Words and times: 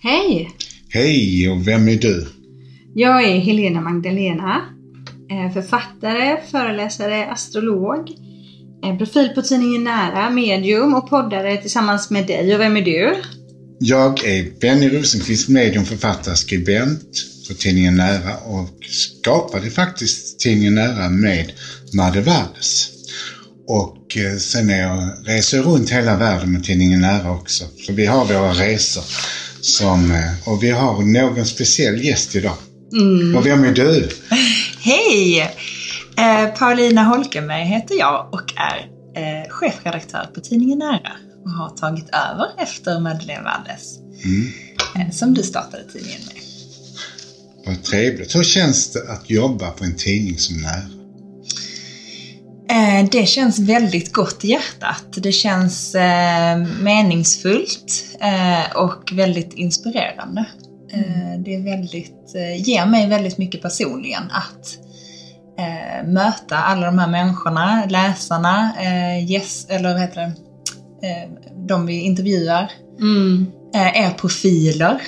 Hej! 0.00 0.50
Hej, 0.88 1.48
och 1.50 1.68
vem 1.68 1.88
är 1.88 1.96
du? 1.96 2.26
Jag 2.94 3.24
är 3.24 3.38
Helena 3.38 3.80
Magdalena. 3.80 4.60
eh, 5.30 5.52
Författare, 5.52 6.36
föreläsare, 6.50 7.26
astrolog. 7.30 8.10
eh, 8.84 8.96
Profil 8.98 9.28
på 9.28 9.42
tidningen 9.42 9.84
Nära, 9.84 10.30
medium 10.30 10.94
och 10.94 11.10
poddare 11.10 11.56
tillsammans 11.56 12.10
med 12.10 12.26
dig. 12.26 12.54
Och 12.54 12.60
vem 12.60 12.76
är 12.76 12.82
du? 12.82 13.14
Jag 13.80 14.24
är 14.24 14.60
Benny 14.60 14.88
Rosenqvist, 14.88 15.48
medium, 15.48 15.84
författare, 15.84 16.36
skribent 16.36 17.08
för 17.46 17.54
tidningen 17.54 17.96
Nära 17.96 18.36
och 18.36 18.68
skapade 18.88 19.70
faktiskt 19.70 20.40
tidningen 20.40 20.74
Nära 20.74 21.08
med 21.08 21.52
Madde 21.94 22.20
Walles. 22.20 22.90
Och 23.68 24.16
eh, 24.16 24.36
sen 24.38 24.70
är 24.70 24.80
jag, 24.80 25.10
reser 25.26 25.62
runt 25.62 25.90
hela 25.90 26.16
världen 26.16 26.52
med 26.52 26.64
tidningen 26.64 27.00
Nära 27.00 27.30
också. 27.30 27.64
Så 27.86 27.92
vi 27.92 28.06
har 28.06 28.24
våra 28.24 28.52
resor. 28.52 29.04
Som, 29.68 30.10
eh, 30.10 30.48
och 30.48 30.62
vi 30.62 30.70
har 30.70 31.02
någon 31.02 31.46
speciell 31.46 32.04
gäst 32.04 32.36
idag. 32.36 32.56
Och 33.36 33.46
vem 33.46 33.64
är 33.64 33.72
du? 33.72 34.08
Hej! 34.80 35.40
Eh, 36.16 36.54
Paulina 36.58 37.02
Holkenberg 37.02 37.64
heter 37.64 37.94
jag 37.98 38.28
och 38.32 38.52
är 38.56 38.90
eh, 39.16 39.50
chefredaktör 39.50 40.30
på 40.34 40.40
tidningen 40.40 40.78
Nära 40.78 41.12
och 41.44 41.50
har 41.50 41.70
tagit 41.70 42.08
över 42.08 42.62
efter 42.62 43.00
Madeleine 43.00 43.42
Walles. 43.42 43.98
Eh, 44.96 45.10
som 45.10 45.34
du 45.34 45.42
startade 45.42 45.84
tidningen 45.92 46.20
med. 46.26 46.42
Vad 47.66 47.84
trevligt. 47.84 48.34
Hur 48.36 48.44
känns 48.44 48.92
det 48.92 49.12
att 49.12 49.30
jobba 49.30 49.70
på 49.70 49.84
en 49.84 49.96
tidning 49.96 50.38
som 50.38 50.56
Nära? 50.56 50.97
Eh, 52.70 53.08
det 53.10 53.26
känns 53.28 53.58
väldigt 53.58 54.12
gott 54.12 54.44
i 54.44 54.48
hjärtat. 54.48 55.04
Det 55.16 55.32
känns 55.32 55.94
eh, 55.94 56.56
meningsfullt 56.82 58.16
eh, 58.20 58.76
och 58.76 59.12
väldigt 59.12 59.54
inspirerande. 59.54 60.44
Eh, 60.92 61.40
det 61.44 61.54
är 61.54 61.64
väldigt, 61.64 62.34
ger 62.66 62.86
mig 62.86 63.08
väldigt 63.08 63.38
mycket 63.38 63.62
personligen 63.62 64.22
att 64.30 64.78
möta 66.04 66.56
alla 66.56 66.86
de 66.86 66.98
här 66.98 67.08
människorna, 67.08 67.84
läsarna, 67.88 68.72
yes, 69.28 69.66
eller 69.68 69.92
vad 69.92 70.00
heter 70.00 70.20
det, 71.00 71.28
de 71.68 71.86
vi 71.86 72.00
intervjuar, 72.00 72.70
Mm. 73.00 73.46
er 73.74 74.10
profiler. 74.10 75.02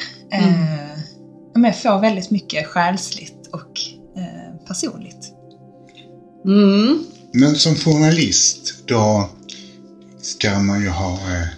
Men 1.54 1.64
jag 1.64 1.76
får 1.78 2.00
väldigt 2.00 2.30
mycket 2.30 2.66
själsligt 2.66 3.48
och 3.52 3.80
personligt. 4.68 5.32
Mm. 6.44 7.04
Men 7.32 7.56
som 7.56 7.74
journalist, 7.74 8.74
då 8.86 9.30
ska 10.22 10.58
man 10.58 10.80
ju 10.80 10.88
ha 10.88 11.12
eh, 11.12 11.48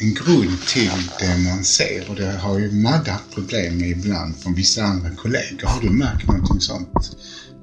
en 0.00 0.14
grund 0.14 0.66
till 0.66 0.90
det 1.18 1.38
man 1.38 1.64
ser 1.64 2.10
och 2.10 2.16
det 2.16 2.32
har 2.32 2.58
ju 2.58 2.72
Madde 2.72 3.10
haft 3.10 3.34
problem 3.34 3.78
med 3.78 3.88
ibland 3.88 4.36
från 4.36 4.54
vissa 4.54 4.82
andra 4.82 5.10
kollegor. 5.10 5.66
Har 5.68 5.80
du 5.80 5.90
märkt 5.90 6.26
någonting 6.26 6.60
sånt? 6.60 7.16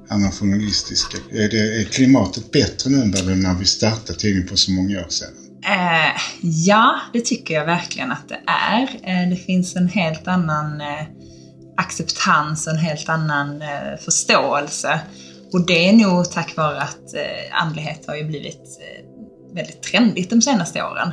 Andra 0.09 0.31
journalistiska. 0.31 1.17
Är, 1.31 1.49
det, 1.49 1.81
är 1.81 1.83
klimatet 1.83 2.51
bättre 2.51 2.89
nu 2.89 3.01
än 3.01 3.11
när 3.41 3.59
vi 3.59 3.65
startade 3.65 4.19
tidningen 4.19 4.47
för 4.47 4.55
så 4.55 4.71
många 4.71 4.99
år 4.99 5.09
sedan? 5.09 5.33
Eh, 5.65 6.21
ja, 6.41 6.99
det 7.13 7.25
tycker 7.25 7.53
jag 7.53 7.65
verkligen 7.65 8.11
att 8.11 8.29
det 8.29 8.39
är. 8.45 8.83
Eh, 9.03 9.29
det 9.29 9.35
finns 9.35 9.75
en 9.75 9.87
helt 9.87 10.27
annan 10.27 10.81
eh, 10.81 11.07
acceptans 11.77 12.67
och 12.67 12.73
en 12.73 12.79
helt 12.79 13.09
annan 13.09 13.61
eh, 13.61 13.99
förståelse. 14.05 14.99
Och 15.53 15.65
det 15.65 15.89
är 15.89 15.93
nog 15.93 16.31
tack 16.31 16.57
vare 16.57 16.81
att 16.81 17.13
eh, 17.13 17.61
andlighet 17.61 18.07
har 18.07 18.15
ju 18.15 18.23
blivit 18.23 18.79
eh, 18.81 19.05
väldigt 19.55 19.81
trendigt 19.83 20.29
de 20.29 20.41
senaste 20.41 20.83
åren. 20.83 21.11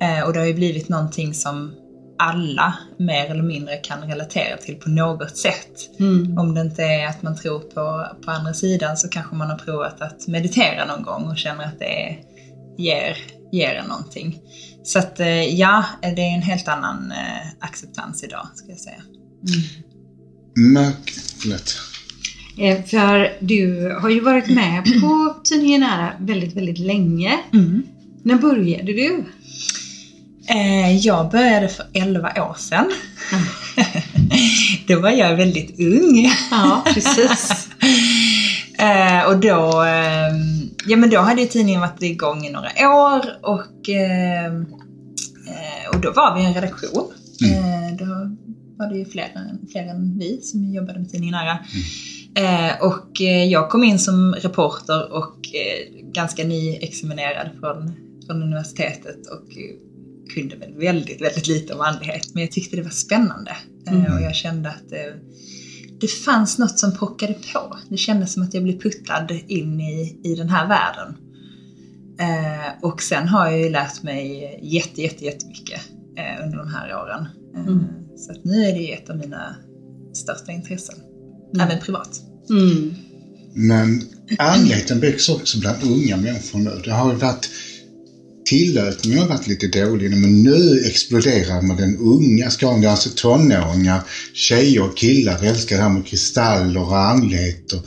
Eh, 0.00 0.24
och 0.26 0.32
det 0.32 0.38
har 0.38 0.46
ju 0.46 0.54
blivit 0.54 0.88
någonting 0.88 1.34
som 1.34 1.74
alla 2.18 2.78
mer 2.98 3.30
eller 3.30 3.42
mindre 3.42 3.76
kan 3.76 4.08
relatera 4.08 4.56
till 4.56 4.74
på 4.74 4.88
något 4.88 5.36
sätt. 5.36 5.98
Mm. 5.98 6.38
Om 6.38 6.54
det 6.54 6.60
inte 6.60 6.82
är 6.82 7.06
att 7.06 7.22
man 7.22 7.36
tror 7.36 7.60
på, 7.60 8.06
på 8.24 8.30
andra 8.30 8.54
sidan 8.54 8.96
så 8.96 9.08
kanske 9.08 9.34
man 9.34 9.50
har 9.50 9.58
provat 9.58 10.00
att 10.00 10.26
meditera 10.26 10.84
någon 10.84 11.02
gång 11.02 11.24
och 11.24 11.38
känner 11.38 11.64
att 11.64 11.78
det 11.78 12.02
är, 12.04 12.18
ger, 12.78 13.16
ger 13.52 13.74
en 13.74 13.86
någonting. 13.86 14.40
Så 14.84 14.98
att 14.98 15.18
ja, 15.50 15.84
det 16.00 16.22
är 16.22 16.34
en 16.34 16.42
helt 16.42 16.68
annan 16.68 17.12
acceptans 17.60 18.24
idag, 18.24 18.48
ska 18.54 18.68
jag 18.68 18.80
säga. 18.80 19.02
Märk... 20.56 21.10
Förlåt. 21.40 21.95
Eh, 22.58 22.82
För 22.84 23.32
du 23.40 23.90
har 24.00 24.08
ju 24.10 24.20
varit 24.20 24.48
med 24.48 24.84
på 25.00 25.34
tidningen 25.44 25.80
Nära 25.80 26.12
väldigt, 26.20 26.56
väldigt 26.56 26.78
länge. 26.78 27.38
När 28.22 28.34
började 28.38 28.92
du? 28.92 29.24
Eh, 30.48 30.96
jag 30.96 31.30
började 31.30 31.68
för 31.68 31.86
11 31.92 32.28
år 32.48 32.56
sedan. 32.58 32.92
Då 34.86 35.00
var 35.00 35.10
jag 35.10 35.36
väldigt 35.36 35.80
ung. 35.80 36.30
Ja, 36.50 36.82
precis. 36.94 37.68
Eh, 38.78 39.26
och 39.28 39.36
då, 39.40 39.84
ja, 40.86 40.96
men 40.96 41.10
då 41.10 41.18
hade 41.20 41.40
ju 41.42 41.46
tidningen 41.48 41.80
varit 41.80 42.02
igång 42.02 42.46
i 42.46 42.50
några 42.50 42.68
år 42.90 43.22
och, 43.42 43.60
och 45.94 46.00
då 46.00 46.12
var 46.12 46.38
vi 46.38 46.44
en 46.44 46.54
redaktion. 46.54 47.12
Eh, 47.44 47.96
då 47.98 48.36
var 48.76 48.92
det 48.92 48.98
ju 48.98 49.04
fler, 49.04 49.24
än- 49.34 49.68
fler 49.72 49.82
än 49.82 50.18
vi 50.18 50.40
som 50.42 50.74
jobbade 50.74 50.98
med 50.98 51.10
tidningen 51.10 51.32
Nära. 51.32 51.58
Eh, 52.36 52.86
och 52.86 53.20
eh, 53.20 53.44
jag 53.44 53.70
kom 53.70 53.84
in 53.84 53.98
som 53.98 54.34
reporter 54.34 55.12
och 55.12 55.54
eh, 55.54 56.02
ganska 56.12 56.44
nyexaminerad 56.44 57.50
från, 57.60 57.92
från 58.26 58.42
universitetet 58.42 59.26
och 59.26 59.48
kunde 60.34 60.56
väl 60.56 60.74
väldigt, 60.74 61.22
väldigt 61.22 61.46
lite 61.46 61.74
om 61.74 61.80
andlighet. 61.80 62.34
Men 62.34 62.42
jag 62.42 62.52
tyckte 62.52 62.76
det 62.76 62.82
var 62.82 62.90
spännande 62.90 63.56
eh, 63.88 64.14
och 64.14 64.22
jag 64.22 64.34
kände 64.34 64.68
att 64.68 64.92
det 66.00 66.08
fanns 66.08 66.58
något 66.58 66.78
som 66.78 66.96
pockade 66.96 67.34
på. 67.52 67.76
Det 67.88 67.96
kändes 67.96 68.32
som 68.32 68.42
att 68.42 68.54
jag 68.54 68.62
blev 68.62 68.80
puttad 68.80 69.26
in 69.46 69.80
i, 69.80 70.20
i 70.24 70.34
den 70.34 70.48
här 70.48 70.68
världen. 70.68 71.16
Och 72.82 73.02
sen 73.02 73.28
har 73.28 73.46
jag 73.50 73.60
ju 73.60 73.70
lärt 73.70 74.02
mig 74.02 74.58
jätte, 74.62 75.02
jätte, 75.02 75.24
jättemycket 75.24 75.80
eh, 76.16 76.44
under 76.44 76.58
de 76.58 76.68
här 76.68 76.94
åren. 77.02 77.26
Eh, 77.54 77.64
Så 78.16 78.32
att 78.32 78.44
nu 78.44 78.64
är 78.64 78.72
det 78.72 78.80
ju 78.80 78.92
ett 78.92 79.10
av 79.10 79.16
mina 79.16 79.56
största 80.12 80.52
intressen. 80.52 80.96
Även 81.60 81.80
privat. 81.80 82.20
Mm. 82.50 82.94
Men 83.54 84.02
andligheten 84.38 85.00
växer 85.00 85.34
också 85.34 85.58
bland 85.58 85.82
unga 85.82 86.16
människor 86.16 86.58
nu. 86.58 86.80
Det 86.84 86.92
har 86.92 87.12
ju 87.12 87.18
varit 87.18 87.48
Tillökningen 88.46 89.18
har 89.18 89.28
varit 89.28 89.46
lite 89.46 89.66
dålig 89.66 90.10
men 90.10 90.42
nu 90.42 90.82
exploderar 90.86 91.60
med 91.60 91.76
den 91.76 91.96
unga 91.96 92.50
skaran. 92.50 92.80
Det 92.80 92.86
är 92.86 92.90
alltså 92.90 93.10
tonåringar, 93.14 94.02
tjejer 94.32 94.82
och 94.82 94.96
killar 94.96 95.44
älskar 95.44 95.76
det 95.76 95.82
här 95.82 95.90
med 95.90 96.06
kristaller 96.06 96.80
och 96.80 96.98
andlighet 96.98 97.72
och 97.72 97.84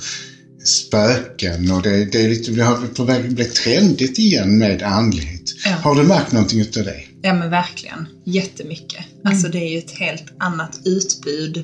spöken 0.64 1.72
och 1.72 1.82
det, 1.82 2.06
det 2.06 2.24
är 2.24 2.30
lite, 2.30 2.52
det 2.52 2.64
har 2.64 2.88
på 2.88 3.04
väg 3.04 3.26
att 3.26 3.32
bli 3.32 3.46
trendigt 3.46 4.20
igen 4.20 4.58
med 4.58 4.84
andlighet. 4.84 5.44
Ja. 5.66 5.72
Har 5.72 5.96
du 5.96 6.04
märkt 6.04 6.32
någonting 6.32 6.60
utav 6.60 6.84
det? 6.84 7.04
Ja 7.22 7.34
men 7.34 7.50
verkligen, 7.50 8.08
jättemycket. 8.26 9.06
Alltså 9.24 9.48
det 9.48 9.58
är 9.58 9.72
ju 9.72 9.78
ett 9.78 9.92
helt 9.92 10.26
annat 10.40 10.80
utbud. 10.86 11.64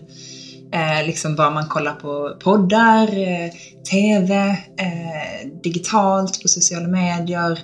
Eh, 0.74 1.06
liksom 1.08 1.36
bara 1.36 1.50
man 1.50 1.68
kollar 1.68 1.94
på 1.94 2.36
poddar, 2.40 3.08
eh, 3.08 3.52
TV, 3.92 4.36
eh, 4.78 5.50
digitalt 5.64 6.42
på 6.42 6.48
sociala 6.48 6.88
medier, 6.88 7.60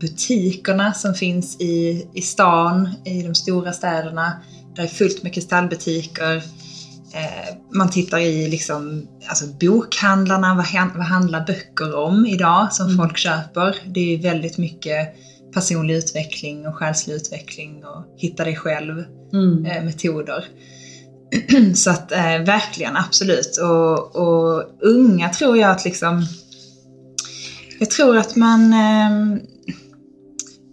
butikerna 0.00 0.92
som 0.92 1.14
finns 1.14 1.60
i, 1.60 2.06
i 2.14 2.22
stan, 2.22 2.88
i 3.04 3.22
de 3.22 3.34
stora 3.34 3.72
städerna. 3.72 4.32
Där 4.76 4.82
är 4.82 4.86
fullt 4.86 5.22
med 5.22 5.34
kristallbutiker. 5.34 6.36
Eh, 7.14 7.56
man 7.74 7.90
tittar 7.90 8.18
i 8.18 8.48
liksom, 8.48 9.08
alltså 9.28 9.46
bokhandlarna, 9.60 10.54
vad, 10.54 10.90
vad 10.96 11.06
handlar 11.06 11.46
böcker 11.46 11.96
om 11.96 12.26
idag 12.26 12.72
som 12.72 12.96
folk 12.96 13.16
köper? 13.18 13.76
Det 13.86 14.14
är 14.14 14.22
väldigt 14.22 14.58
mycket 14.58 15.14
personlig 15.54 15.94
utveckling 15.94 16.66
och 16.66 16.74
själslig 16.74 17.14
utveckling 17.14 17.84
och 17.84 18.04
hitta 18.16 18.44
dig 18.44 18.56
själv 18.56 19.04
Mm. 19.32 19.64
Så 21.74 21.90
att 21.90 22.12
eh, 22.12 22.38
verkligen, 22.46 22.96
absolut. 22.96 23.56
Och, 23.56 24.16
och 24.16 24.64
unga 24.80 25.28
tror 25.28 25.58
jag 25.58 25.70
att 25.70 25.84
liksom 25.84 26.26
Jag 27.78 27.90
tror 27.90 28.16
att 28.16 28.36
man 28.36 28.72
eh, 28.72 29.42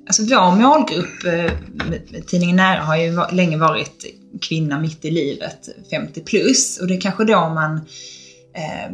Alltså 0.07 0.23
vår 0.23 0.55
målgrupp 0.55 1.23
eh, 1.25 2.21
tidningen 2.27 2.55
Nära 2.55 2.81
har 2.81 2.97
ju 2.97 3.19
länge 3.31 3.57
varit 3.57 4.05
kvinna 4.41 4.79
mitt 4.79 5.05
i 5.05 5.11
livet, 5.11 5.69
50 5.89 6.21
plus. 6.21 6.77
Och 6.77 6.88
det 6.88 6.95
är 6.95 7.01
kanske 7.01 7.25
då 7.25 7.50
man 7.50 7.75
eh, 8.55 8.91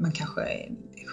man 0.00 0.12
kanske 0.12 0.42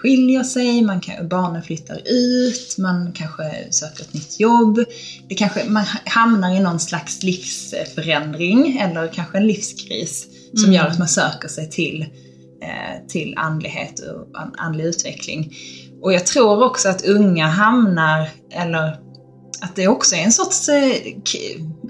skiljer 0.02 0.42
sig, 0.42 0.82
man 0.82 1.00
kan, 1.00 1.28
barnen 1.28 1.62
flyttar 1.62 2.00
ut, 2.04 2.78
man 2.78 3.12
kanske 3.12 3.44
söker 3.70 4.04
ett 4.04 4.14
nytt 4.14 4.40
jobb. 4.40 4.84
Det 5.28 5.34
kanske, 5.34 5.64
man 5.68 5.84
hamnar 6.04 6.54
i 6.54 6.60
någon 6.60 6.80
slags 6.80 7.22
livsförändring 7.22 8.78
eller 8.78 9.08
kanske 9.08 9.38
en 9.38 9.46
livskris 9.46 10.26
som 10.54 10.72
gör 10.72 10.86
att 10.86 10.98
man 10.98 11.08
söker 11.08 11.48
sig 11.48 11.70
till, 11.70 12.02
eh, 12.62 13.06
till 13.08 13.34
andlighet 13.36 14.00
och 14.00 14.40
an- 14.40 14.54
andlig 14.58 14.84
utveckling. 14.84 15.52
Och 16.02 16.12
jag 16.12 16.26
tror 16.26 16.64
också 16.64 16.88
att 16.88 17.04
unga 17.04 17.46
hamnar, 17.46 18.28
eller 18.52 18.98
att 19.60 19.76
det 19.76 19.88
också 19.88 20.16
är 20.16 20.22
en 20.22 20.32
sorts 20.32 20.68
eh, 20.68 20.92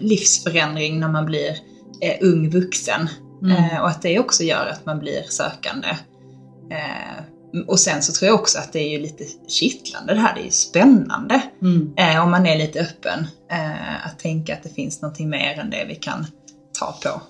livsförändring 0.01 1.01
när 1.01 1.09
man 1.09 1.27
blir 1.27 1.51
eh, 2.03 2.17
ung 2.21 2.51
vuxen. 2.51 3.09
Mm. 3.43 3.83
Och 3.83 3.89
att 3.89 4.03
det 4.03 4.19
också 4.19 4.43
gör 4.43 4.67
att 4.67 4.87
man 4.87 4.99
blir 4.99 5.23
sökande. 5.29 5.89
Eh, 6.71 7.25
och 7.67 7.81
sen 7.81 8.03
så 8.03 8.13
tror 8.13 8.27
jag 8.27 8.41
också 8.41 8.59
att 8.59 8.73
det 8.73 8.79
är 8.79 8.89
ju 8.89 8.99
lite 8.99 9.25
kittlande 9.49 10.15
det 10.15 10.21
här, 10.21 10.35
det 10.35 10.41
är 10.41 10.45
ju 10.45 10.51
spännande. 10.51 11.43
Mm. 11.63 11.95
Eh, 11.97 12.25
om 12.25 12.31
man 12.31 12.47
är 12.47 12.59
lite 12.59 12.81
öppen. 12.81 13.27
Eh, 13.51 14.07
att 14.07 14.19
tänka 14.19 14.55
att 14.55 14.63
det 14.63 14.69
finns 14.69 15.03
någonting 15.03 15.29
mer 15.31 15.59
än 15.59 15.71
det 15.71 15.85
vi 15.89 15.95
kan 15.95 16.27
ta 16.79 16.99
på 17.03 17.23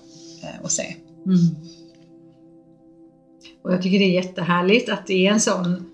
eh, 0.43 0.63
och 0.63 0.71
se. 0.71 0.95
Mm. 1.25 1.55
Och 3.63 3.73
jag 3.73 3.81
tycker 3.81 3.99
det 3.99 4.05
är 4.05 4.23
jättehärligt 4.23 4.89
att 4.89 5.07
det 5.07 5.27
är 5.27 5.31
en 5.31 5.39
sån 5.39 5.85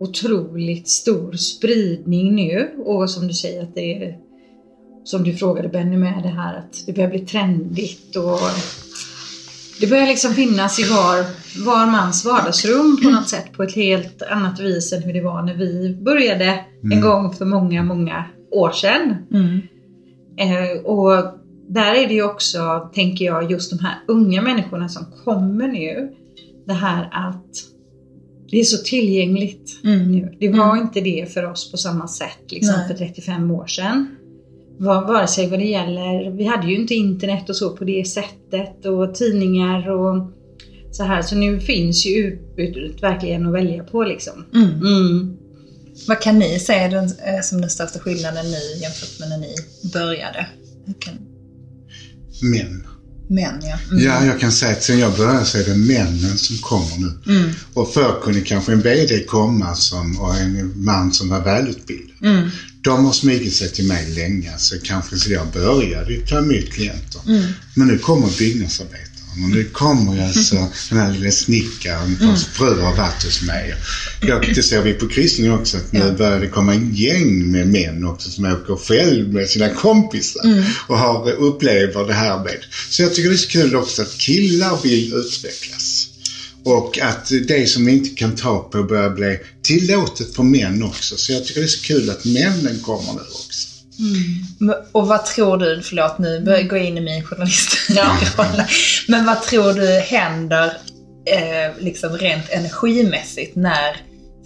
otroligt 0.00 0.88
stor 0.88 1.32
spridning 1.32 2.34
nu. 2.34 2.74
Och 2.84 3.10
som 3.10 3.28
du 3.28 3.34
säger 3.34 3.62
att 3.62 3.74
det 3.74 3.94
är, 3.94 4.18
som 5.04 5.24
du 5.24 5.34
frågade 5.34 5.68
Benny 5.68 5.96
med 5.96 6.22
det 6.22 6.28
här 6.28 6.58
att 6.58 6.86
det 6.86 6.92
börjar 6.92 7.10
bli 7.10 7.20
trendigt 7.20 8.16
och 8.16 8.40
det 9.80 9.86
börjar 9.86 10.06
liksom 10.06 10.34
finnas 10.34 10.78
i 10.78 10.84
var, 10.84 11.24
var 11.66 11.86
mans 11.86 12.24
vardagsrum 12.24 12.98
på 13.02 13.10
något 13.10 13.28
sätt 13.28 13.52
på 13.52 13.62
ett 13.62 13.74
helt 13.74 14.22
annat 14.22 14.60
vis 14.60 14.92
än 14.92 15.02
hur 15.02 15.12
det 15.12 15.20
var 15.20 15.42
när 15.42 15.54
vi 15.54 15.98
började 16.04 16.44
en 16.82 16.92
Mm. 16.92 17.00
gång 17.04 17.32
för 17.32 17.44
många, 17.44 17.82
många 17.82 18.24
år 18.52 18.70
sedan. 18.70 19.16
Eh, 20.36 20.84
och 20.84 21.24
där 21.68 21.94
är 21.94 22.08
det 22.08 22.14
ju 22.14 22.22
också, 22.24 22.90
tänker 22.94 23.24
jag, 23.24 23.50
just 23.50 23.70
de 23.70 23.78
här 23.84 23.94
unga 24.08 24.42
människorna 24.42 24.88
som 24.88 25.04
kommer 25.24 25.68
nu. 25.68 26.12
Det 26.66 26.72
här 26.72 27.08
att 27.12 27.44
det 28.50 28.60
är 28.60 28.64
så 28.64 28.82
tillgängligt 28.84 29.80
Mm. 29.84 30.12
nu. 30.12 30.36
Det 30.40 30.48
var 30.48 30.70
Mm. 30.72 30.82
inte 30.86 31.00
det 31.00 31.32
för 31.34 31.50
oss 31.50 31.70
på 31.70 31.76
samma 31.76 32.08
sätt 32.08 32.38
liksom, 32.52 32.74
Nej. 32.78 32.88
för 32.88 32.94
35 33.04 33.50
år 33.50 33.66
sedan. 33.66 34.06
Var, 34.78 35.06
vare 35.06 35.26
sig 35.26 35.50
vad 35.50 35.58
det 35.58 35.64
gäller, 35.66 36.30
vi 36.30 36.44
hade 36.44 36.66
ju 36.66 36.76
inte 36.80 36.94
internet 36.94 37.48
och 37.48 37.56
så 37.56 37.76
på 37.76 37.84
det 37.84 38.06
sättet 38.06 38.86
och 38.86 39.14
tidningar 39.14 39.90
och 39.90 40.30
så 40.96 41.02
här. 41.04 41.22
Så 41.22 41.34
nu 41.34 41.60
finns 41.60 42.06
ju 42.06 42.10
utbudet 42.12 43.02
verkligen 43.02 43.46
att 43.46 43.54
välja 43.54 43.84
på 43.84 44.02
liksom. 44.04 44.44
Mm. 44.54 44.70
Mm. 44.70 45.36
Vad 46.08 46.20
kan 46.22 46.38
ni 46.38 46.58
se 46.58 46.88
den, 46.88 47.04
eh, 47.04 47.40
som 47.42 47.60
den 47.60 47.70
största 47.70 47.98
skillnaden 47.98 48.46
nu 48.50 48.58
jämfört 48.82 49.20
med 49.20 49.28
när 49.28 49.38
ni 49.38 49.54
började? 49.92 50.46
Kan- 50.98 51.18
Män. 52.42 52.86
Män, 53.28 53.60
ja. 53.62 53.78
Mm. 53.90 54.04
Ja, 54.04 54.24
jag 54.26 54.40
kan 54.40 54.52
säga 54.52 54.72
att 54.72 54.82
sen 54.82 54.98
jag 54.98 55.16
började 55.16 55.44
så 55.44 55.58
är 55.58 55.64
det 55.64 55.74
männen 55.76 56.38
som 56.38 56.56
kommer 56.58 56.96
nu. 56.98 57.32
Mm. 57.36 57.50
Och 57.74 57.92
förr 57.94 58.20
kunde 58.22 58.40
kanske 58.40 58.72
en 58.72 58.80
VD 58.80 59.20
komma 59.24 59.74
som, 59.74 60.20
och 60.20 60.36
en 60.36 60.84
man 60.84 61.12
som 61.12 61.28
var 61.28 61.40
välutbildad. 61.40 62.16
Mm. 62.22 62.48
De 62.84 63.04
har 63.04 63.12
smugit 63.12 63.54
sig 63.54 63.68
till 63.68 63.86
mig 63.88 64.10
länge, 64.14 64.52
så 64.58 64.78
kanske 64.80 65.16
så 65.16 65.32
jag 65.32 65.46
började 65.52 66.16
ta 66.26 66.38
emot 66.38 66.70
klienter. 66.70 67.20
Mm. 67.28 67.42
Men 67.76 67.88
nu 67.88 67.98
kommer 67.98 68.38
byggnadsarbetaren 68.38 69.08
och 69.42 69.50
nu 69.50 69.64
kommer 69.64 70.14
ju 70.14 70.20
alltså 70.20 70.68
den 70.90 70.98
här 70.98 71.12
lilla 71.12 71.30
snickaren 71.30 72.16
Mm. 72.16 72.28
vars 72.28 72.44
fru 72.46 72.80
har 72.80 72.96
varit 72.96 73.24
hos 73.24 73.42
mig. 73.42 73.74
Jag, 74.20 74.54
det 74.54 74.62
ser 74.62 74.82
vi 74.82 74.92
på 74.94 75.08
kryssningen 75.08 75.52
också 75.52 75.76
att 75.76 75.92
nu 75.92 75.98
Ja. 76.00 76.12
börjar 76.12 76.40
det 76.40 76.48
komma 76.48 76.74
en 76.74 76.94
gäng 76.94 77.50
med 77.50 77.66
män 77.66 78.04
också 78.04 78.30
som 78.30 78.44
åker 78.44 78.76
själv 78.76 79.32
med 79.32 79.48
sina 79.48 79.68
kompisar 79.68 80.44
Mm. 80.44 80.64
och 80.86 80.98
har, 80.98 81.30
upplever 81.32 82.04
det 82.06 82.14
här 82.14 82.38
med. 82.38 82.58
Så 82.90 83.02
jag 83.02 83.14
tycker 83.14 83.28
det 83.28 83.34
är 83.34 83.38
så 83.38 83.48
kul 83.48 83.76
också 83.76 84.02
att 84.02 84.18
killar 84.18 84.82
vill 84.82 85.12
utvecklas. 85.14 86.06
Och 86.64 86.98
att 86.98 87.28
det 87.48 87.66
som 87.70 87.84
vi 87.86 87.92
inte 87.92 88.10
kan 88.10 88.36
ta 88.36 88.58
på 88.58 88.82
börjar 88.82 89.10
bli 89.10 89.38
tillåtet 89.62 90.34
för 90.34 90.42
män 90.42 90.82
också. 90.82 91.16
Så 91.16 91.32
jag 91.32 91.44
tycker 91.44 91.60
det 91.60 91.66
är 91.66 91.68
så 91.68 91.80
kul 91.82 92.10
att 92.10 92.24
männen 92.24 92.78
kommer 92.82 93.12
nu 93.12 93.20
också. 93.20 93.68
Men- 94.58 94.76
Och 94.92 95.06
vad 95.08 95.24
tror 95.26 95.56
du, 95.56 95.82
förlåt 95.82 96.18
nu 96.18 96.40
börjar 96.40 96.58
jag 96.58 96.68
gå 96.68 96.76
in 96.76 96.98
i 96.98 97.00
min 97.00 97.24
journalistroll. 97.24 97.96
Men 99.08 99.26
vad 99.26 99.42
tror 99.42 99.72
du 99.72 99.86
händer 99.86 100.64
eh, 101.26 101.82
liksom 101.84 102.10
rent 102.18 102.50
energimässigt 102.50 103.56
när 103.56 103.96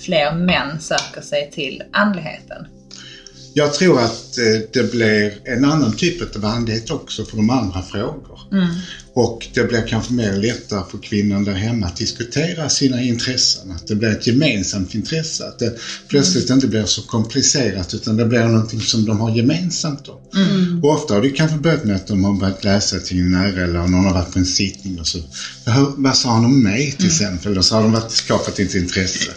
fler 0.01 0.33
män 0.33 0.81
söker 0.81 1.21
sig 1.21 1.51
till 1.51 1.83
andligheten? 1.93 2.67
Jag 3.59 3.75
tror 3.75 4.01
att 4.01 4.39
eh, 4.39 4.61
det 4.73 4.91
blir 4.93 5.33
en 5.45 5.65
annan 5.65 5.93
typ 5.93 6.37
av 6.37 6.45
andlighet 6.45 6.91
också 6.91 7.25
för 7.25 7.37
de 7.37 7.51
andra 7.51 7.83
frågor. 7.83 8.41
Mm. 8.53 8.67
Och 9.15 9.47
det 9.55 9.65
blir 9.65 9.87
kanske 9.89 10.13
mer 10.13 10.33
lättare 10.37 10.83
för 10.91 10.99
kvinnan 10.99 11.45
där 11.45 11.53
hemma 11.53 11.87
att 11.87 11.97
diskutera 11.97 12.69
sina 12.69 13.03
intressen. 13.03 13.71
Att 13.71 13.87
det 13.87 13.95
blir 13.95 14.09
ett 14.09 14.27
gemensamt 14.27 14.95
intresse. 14.95 15.45
Att 15.49 15.59
det 15.59 15.79
plötsligt 16.09 16.51
inte 16.51 16.67
blir 16.67 16.85
så 16.85 17.03
komplicerat 17.03 17.95
utan 17.95 18.17
det 18.17 18.25
blir 18.25 18.45
någonting 18.45 18.81
som 18.81 19.05
de 19.05 19.21
har 19.21 19.31
gemensamt 19.37 20.05
då. 20.05 20.21
Mm. 20.41 20.85
Och 20.85 20.91
ofta 20.91 21.15
har 21.15 21.23
det 21.23 21.31
kanske 21.31 21.57
börjat 21.57 21.85
med 21.85 21.97
att 21.97 22.07
de 22.07 22.25
har 22.25 22.33
börjat 22.33 22.65
läsa 22.65 22.99
till 22.99 23.19
en 23.19 23.31
nära 23.31 23.63
eller 23.65 23.87
någon 23.87 24.05
har 24.05 24.15
varit 24.15 24.33
på 24.33 24.39
en 24.39 24.47
sittning 24.47 25.01
och 25.01 25.07
så. 25.07 25.19
"Hör, 25.67 25.93
Vad 25.97 26.17
sa 26.17 26.29
han 26.31 26.45
om 26.45 26.63
mig 26.63 26.93
till 26.93 27.07
exempel? 27.07 27.59
Och 27.59 27.65
så 27.65 27.75
har 27.75 27.83
de 27.83 27.93
varit, 27.93 28.11
skapat 28.11 28.59
ett 28.59 28.75
intresse. 28.75 29.31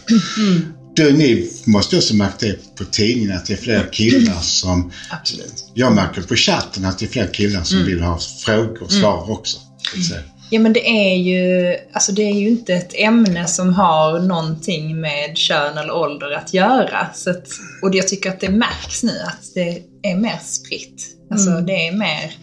Du, 1.01 1.13
ni 1.17 1.51
måste 1.65 1.97
också 1.97 2.15
märkt 2.15 2.39
det 2.39 2.75
på 2.75 2.83
tidningen 2.83 3.37
att 3.37 3.45
det 3.45 3.53
är 3.53 3.57
fler 3.57 3.89
killar 3.91 4.41
som... 4.41 4.91
Absolut. 5.09 5.65
Jag 5.73 5.95
märker 5.95 6.21
på 6.21 6.35
chatten 6.35 6.85
att 6.85 6.99
det 6.99 7.05
är 7.05 7.09
fler 7.09 7.27
killar 7.27 7.63
som 7.63 7.85
vill 7.85 8.01
ha 8.01 8.19
frågor 8.45 8.83
och 8.83 8.91
svar 8.91 9.31
också. 9.31 9.57
så 9.57 9.99
att 9.99 10.05
säga. 10.05 10.21
Ja 10.49 10.59
men 10.59 10.73
det 10.73 10.89
är 10.89 11.15
ju, 11.15 11.75
alltså 11.93 12.11
det 12.11 12.21
är 12.21 12.33
ju 12.33 12.47
inte 12.49 12.73
ett 12.73 12.93
ämne 12.95 13.47
som 13.47 13.73
har 13.73 14.19
någonting 14.19 15.01
med 15.01 15.37
kön 15.37 15.77
eller 15.77 15.93
ålder 15.93 16.31
att 16.31 16.53
göra. 16.53 17.07
Så 17.13 17.29
att, 17.29 17.47
och 17.83 17.95
jag 17.95 18.07
tycker 18.07 18.29
att 18.29 18.39
det 18.39 18.49
märks 18.49 19.03
nu 19.03 19.19
att 19.25 19.41
det 19.53 19.83
är 20.03 20.15
mer 20.15 20.39
spritt. 20.43 21.07
Alltså 21.31 21.49
Mm. 21.49 21.65
det 21.65 21.87
är 21.87 21.91
mer, 21.91 22.35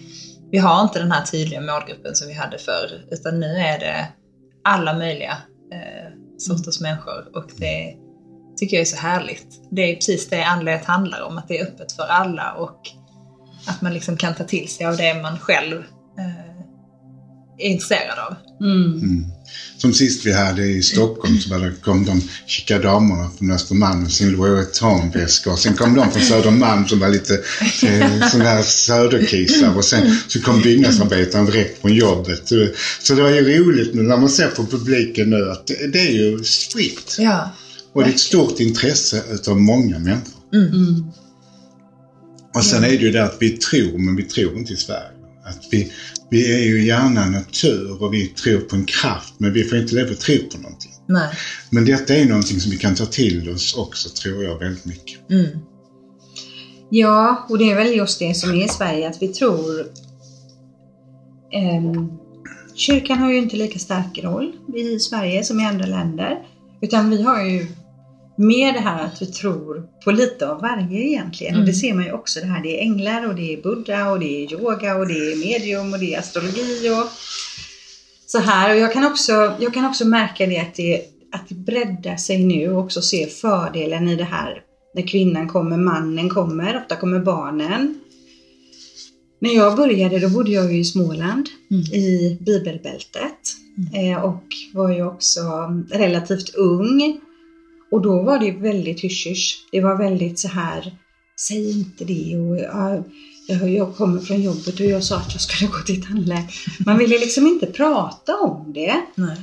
vi 0.51 0.59
har 0.59 0.83
inte 0.83 0.99
den 0.99 1.13
här 1.13 1.25
tydliga 1.25 1.61
målgruppen 1.61 2.15
som 2.15 2.29
vi 2.29 2.35
hade 2.35 2.59
förr. 2.59 3.05
Utan 3.11 3.41
nu 3.41 3.47
är 3.47 3.79
det 3.79 4.07
alla 4.65 4.95
möjliga 4.95 5.37
eh, 5.73 6.13
sorters 6.39 6.81
människor. 6.81 7.25
Och 7.35 7.51
det 7.57 7.95
tycker 8.59 8.77
jag 8.77 8.81
är 8.81 8.91
så 8.91 8.97
härligt. 8.97 9.47
Det 9.71 9.83
är 9.83 9.95
precis 9.95 10.29
det 10.29 10.45
andlighet 10.45 10.85
handlar 10.85 11.23
om, 11.23 11.39
att 11.39 11.49
det 11.49 11.59
är 11.59 11.67
öppet 11.67 11.93
för 11.93 12.03
alla 12.03 12.53
och 12.53 12.81
att 13.67 13.83
man 13.83 13.95
liksom 13.95 14.17
kan 14.17 14.35
ta 14.35 14.45
till 14.45 14.69
sig 14.69 14.87
av 14.87 14.97
det 14.97 15.23
man 15.23 15.39
själv 15.39 15.77
eh, 16.19 16.49
är 17.59 17.71
intresserad 17.71 18.19
av. 18.19 18.35
Mm. 18.61 18.93
Mm. 18.93 19.27
Som 19.77 19.93
sist 19.93 20.27
vi 20.27 20.33
hade 20.33 20.67
i 20.67 20.83
Stockholm 20.83 21.39
så 21.39 21.51
var 21.51 21.59
det, 21.59 21.73
kom 21.83 22.05
de 22.05 22.23
chica 22.47 22.79
damerna 22.79 23.31
från 23.39 23.51
Östermalm 23.51 24.03
med 24.03 24.13
sin 24.13 24.31
Louis 24.31 24.53
Vuitton-väska 24.53 25.51
och 25.51 25.59
sen 25.59 25.75
kom 25.75 25.95
de 25.95 26.11
från 26.11 26.23
Södermalm 26.23 26.89
som 26.89 27.01
var 27.01 27.09
lite 27.09 27.35
eh, 27.83 28.29
sådana 28.29 28.51
här 28.51 28.63
söderkisar 28.63 29.77
och 29.77 29.85
sen 29.85 30.17
så 30.29 30.43
kom 30.43 30.63
byggnadsarbetaren 30.63 31.47
direkt 31.47 31.81
från 31.81 31.95
jobbet. 31.95 32.49
Så 33.03 33.15
det 33.15 33.23
var 33.23 33.31
ju 33.31 33.59
roligt 33.59 33.95
nu 33.95 34.03
när 34.03 34.17
man 34.17 34.29
ser 34.29 34.49
på 34.49 34.67
publiken 34.67 35.31
nu 35.31 35.50
att 35.50 35.67
det, 35.67 35.93
det 35.93 35.99
är 35.99 36.12
ju 36.12 36.45
spritt. 36.45 37.17
Ja. 37.19 37.50
Och 37.99 38.05
det 38.05 38.11
är 38.11 38.14
ett 38.14 38.21
stort 38.21 38.61
intresse 38.61 39.23
utav 39.31 39.61
många 39.61 39.99
människor. 39.99 40.43
Mm. 40.55 41.05
Och 42.55 42.64
sen 42.64 42.85
är 42.85 42.88
det 42.88 42.95
ju 42.95 43.11
det 43.11 43.25
att 43.25 43.37
vi 43.40 43.50
tror, 43.50 43.99
men 43.99 44.17
vi 44.17 44.23
tror 44.23 44.59
inte 44.59 44.73
i 44.73 44.76
Sverige. 44.76 45.11
Att 45.45 45.69
vi, 45.71 45.93
vi 46.31 46.55
är 46.55 46.64
ju 46.64 46.85
gärna 46.85 47.26
natur 47.26 48.02
och 48.02 48.14
vi 48.14 48.26
tror 48.26 48.61
på 48.61 48.76
en 48.76 48.85
kraft, 48.85 49.35
men 49.38 49.52
vi 49.52 49.64
får 49.64 49.78
inte 49.78 49.95
leva 49.95 50.11
och 50.11 50.19
tro 50.19 50.37
på 50.52 50.59
någonting. 50.59 50.93
Nej. 51.07 51.28
Men 51.71 51.85
detta 51.85 52.14
är 52.14 52.25
någonting 52.25 52.61
som 52.61 52.71
vi 52.71 52.76
kan 52.76 52.95
ta 52.95 53.07
till 53.07 53.50
oss 53.50 53.76
också, 53.76 54.09
tror 54.09 54.45
jag, 54.45 54.59
väldigt 54.59 54.85
mycket. 54.85 55.31
Mm. 55.31 55.59
Ja, 56.90 57.47
och 57.49 57.59
det 57.59 57.71
är 57.71 57.75
väl 57.75 57.97
just 57.97 58.19
det 58.19 58.35
som 58.35 58.50
är 58.50 58.64
i 58.64 58.69
Sverige, 58.69 59.09
att 59.09 59.23
vi 59.23 59.28
tror... 59.28 59.87
Ehm, 61.52 62.09
kyrkan 62.75 63.19
har 63.19 63.31
ju 63.31 63.38
inte 63.38 63.57
lika 63.57 63.78
stark 63.78 64.19
roll 64.23 64.52
i 64.76 64.99
Sverige 64.99 65.45
som 65.45 65.61
i 65.61 65.64
andra 65.64 65.87
länder. 65.87 66.38
Utan 66.81 67.11
vi 67.11 67.23
har 67.23 67.45
ju 67.45 67.67
mer 68.38 68.73
det 68.73 68.80
här 68.80 69.04
att 69.04 69.23
vi 69.23 69.26
tror 69.26 69.83
på 70.04 70.11
lite 70.11 70.50
av 70.50 70.61
varje 70.61 71.00
egentligen. 71.00 71.59
Och 71.59 71.66
det 71.66 71.73
ser 71.73 71.95
man 71.95 72.04
ju 72.04 72.12
också 72.12 72.40
det 72.40 72.47
här, 72.47 72.62
det 72.62 72.78
är 72.78 72.83
änglar 72.83 73.28
och 73.28 73.35
det 73.35 73.52
är 73.52 73.62
buddha 73.62 74.11
och 74.11 74.21
det 74.21 74.45
är 74.45 74.52
yoga 74.52 74.97
och 74.97 75.07
det 75.07 75.33
är 75.33 75.37
medium 75.37 75.92
och 75.92 75.99
det 75.99 76.14
är 76.14 76.18
astrologi 76.18 76.90
och 76.90 77.09
så 78.26 78.38
här. 78.38 78.75
Och 78.75 78.80
jag 78.80 78.92
kan 78.92 79.07
också, 79.07 79.33
jag 79.61 79.75
kan 79.75 79.85
också 79.85 80.04
märka 80.04 80.47
det 80.47 80.59
att 80.59 80.75
det, 80.75 81.02
att 81.33 81.49
det 81.49 81.54
breddar 81.54 82.16
sig 82.16 82.45
nu 82.45 82.73
och 82.73 82.85
också 82.85 83.02
se 83.02 83.26
fördelen 83.26 84.09
i 84.09 84.16
det 84.16 84.25
här. 84.25 84.62
När 84.95 85.07
kvinnan 85.07 85.49
kommer, 85.49 85.76
mannen 85.76 86.28
kommer, 86.28 86.76
ofta 86.76 86.97
kommer 86.97 87.21
barnen. 87.21 88.00
När 89.40 89.54
jag 89.54 89.76
började 89.76 90.18
då 90.18 90.28
bodde 90.28 90.50
jag 90.50 90.73
ju 90.73 90.78
i 90.78 90.85
Småland 90.85 91.49
Mm. 91.71 91.83
i 91.83 92.38
bibelbältet 92.40 93.38
eh, 93.95 94.25
och 94.25 94.45
var 94.75 94.90
ju 94.90 95.07
också 95.07 95.40
relativt 95.90 96.54
ung. 96.54 97.21
Och 97.90 98.02
då 98.02 98.23
var 98.23 98.38
det 98.38 98.50
väldigt 98.50 99.00
hysch 99.04 99.66
Det 99.73 99.80
var 99.80 99.97
väldigt 99.99 100.38
så 100.38 100.49
här, 100.49 100.97
säg 101.40 101.71
inte 101.71 102.04
det 102.04 102.37
och 102.37 102.59
ja, 102.59 103.04
jag, 103.49 103.71
jag 103.71 103.97
kommer 103.97 104.21
från 104.21 104.42
jobbet 104.42 104.80
och 104.80 104.87
jag 104.87 105.04
sa 105.04 105.16
att 105.16 105.33
jag 105.33 105.40
skulle 105.40 105.71
gå 105.73 105.78
till 105.78 106.07
tandläkaren. 106.07 106.49
Man 106.87 106.99
ville 106.99 107.18
liksom 107.18 107.47
inte 107.47 107.66
prata 107.66 108.37
om 108.37 108.73
det. 108.73 109.02
Nej. 109.14 109.37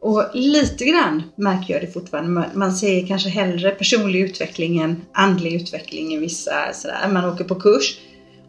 Och 0.00 0.24
lite 0.34 0.84
grann 0.84 1.22
märker 1.36 1.74
jag 1.74 1.82
det 1.82 1.92
fortfarande. 1.92 2.50
Man- 2.54 2.76
säger 2.76 3.06
kanske 3.06 3.28
hellre 3.28 3.70
personlig 3.70 4.20
utveckling 4.20 4.78
än 4.78 5.02
andlig 5.14 5.54
utveckling 5.54 6.12
i 6.12 6.18
vissa 6.18 6.72
sådär. 6.74 7.08
Man 7.12 7.24
åker 7.24 7.44
på 7.44 7.54
kurs 7.54 7.98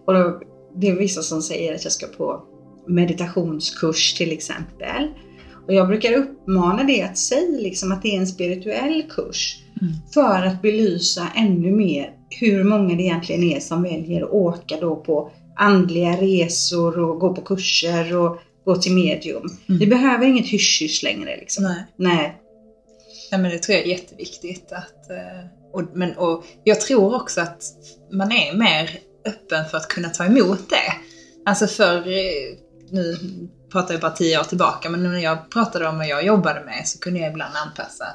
och 0.06 0.14
då, 0.14 0.42
det 0.76 0.88
är 0.88 0.96
vissa 0.96 1.22
som 1.22 1.42
säger 1.42 1.76
att 1.76 1.84
jag 1.84 1.94
ska 1.94 2.08
på 2.08 2.44
meditationskurs 2.88 4.14
till 4.14 4.32
exempel. 4.32 5.08
Och 5.68 5.74
jag 5.74 5.88
brukar 5.88 6.14
uppmana 6.14 6.84
det 6.84 7.02
att 7.02 7.18
säga 7.18 7.60
liksom 7.60 7.92
att 7.92 8.02
det 8.02 8.16
är 8.16 8.20
en 8.20 8.28
spirituell 8.28 9.04
kurs. 9.10 9.58
Mm. 9.82 9.94
För 10.14 10.46
att 10.46 10.62
belysa 10.62 11.28
ännu 11.36 11.72
mer 11.72 12.12
hur 12.30 12.64
många 12.64 12.96
det 12.96 13.04
egentligen 13.04 13.44
är 13.44 13.60
som 13.60 13.84
väljer 13.84 14.24
att 14.24 14.30
åka 14.30 14.78
då 14.82 14.96
på 14.96 15.32
andliga 15.56 16.12
resor 16.12 17.00
och 17.00 17.20
gå 17.20 17.36
på 17.36 17.42
kurser 17.42 18.18
och 18.18 18.38
gå 18.66 18.76
till 18.76 18.94
medium. 18.94 19.46
Mm. 19.70 19.80
Vi 19.80 19.88
behöver 19.88 20.26
inget 20.26 20.48
hysch 20.48 21.02
längre 21.04 21.38
liksom. 21.38 21.64
Nej. 21.64 21.84
Nej. 21.96 22.38
Ja, 23.32 23.38
men 23.38 23.52
det 23.52 23.60
tror 23.60 23.78
jag 23.78 23.86
är 23.86 23.90
jätteviktigt. 23.90 24.72
Att, 24.72 25.10
eh, 25.10 25.46
och, 25.74 25.84
men, 25.94 26.18
och 26.18 26.44
jag 26.64 26.82
tror 26.82 27.16
också 27.16 27.42
att 27.42 27.64
man 28.12 28.32
är 28.32 28.58
mer 28.58 28.90
öppen 29.26 29.66
för 29.72 29.78
att 29.78 29.88
kunna 29.88 30.10
ta 30.10 30.26
emot 30.26 30.70
det. 30.70 30.94
Alltså 31.50 31.68
för, 31.68 31.98
eh, 31.98 32.58
nu 32.92 33.18
pratar 33.72 33.94
jag 33.94 34.02
bara 34.02 34.12
tio 34.12 34.40
år 34.40 34.44
tillbaka, 34.44 34.90
men 34.90 35.04
när 35.04 35.20
jag 35.20 35.50
pratade 35.50 35.88
om 35.88 35.98
vad 35.98 36.08
jag 36.08 36.26
jobbade 36.26 36.66
med 36.66 36.88
så 36.88 37.00
kunde 37.00 37.20
jag 37.20 37.32
ibland 37.32 37.56
anpassa 37.56 38.06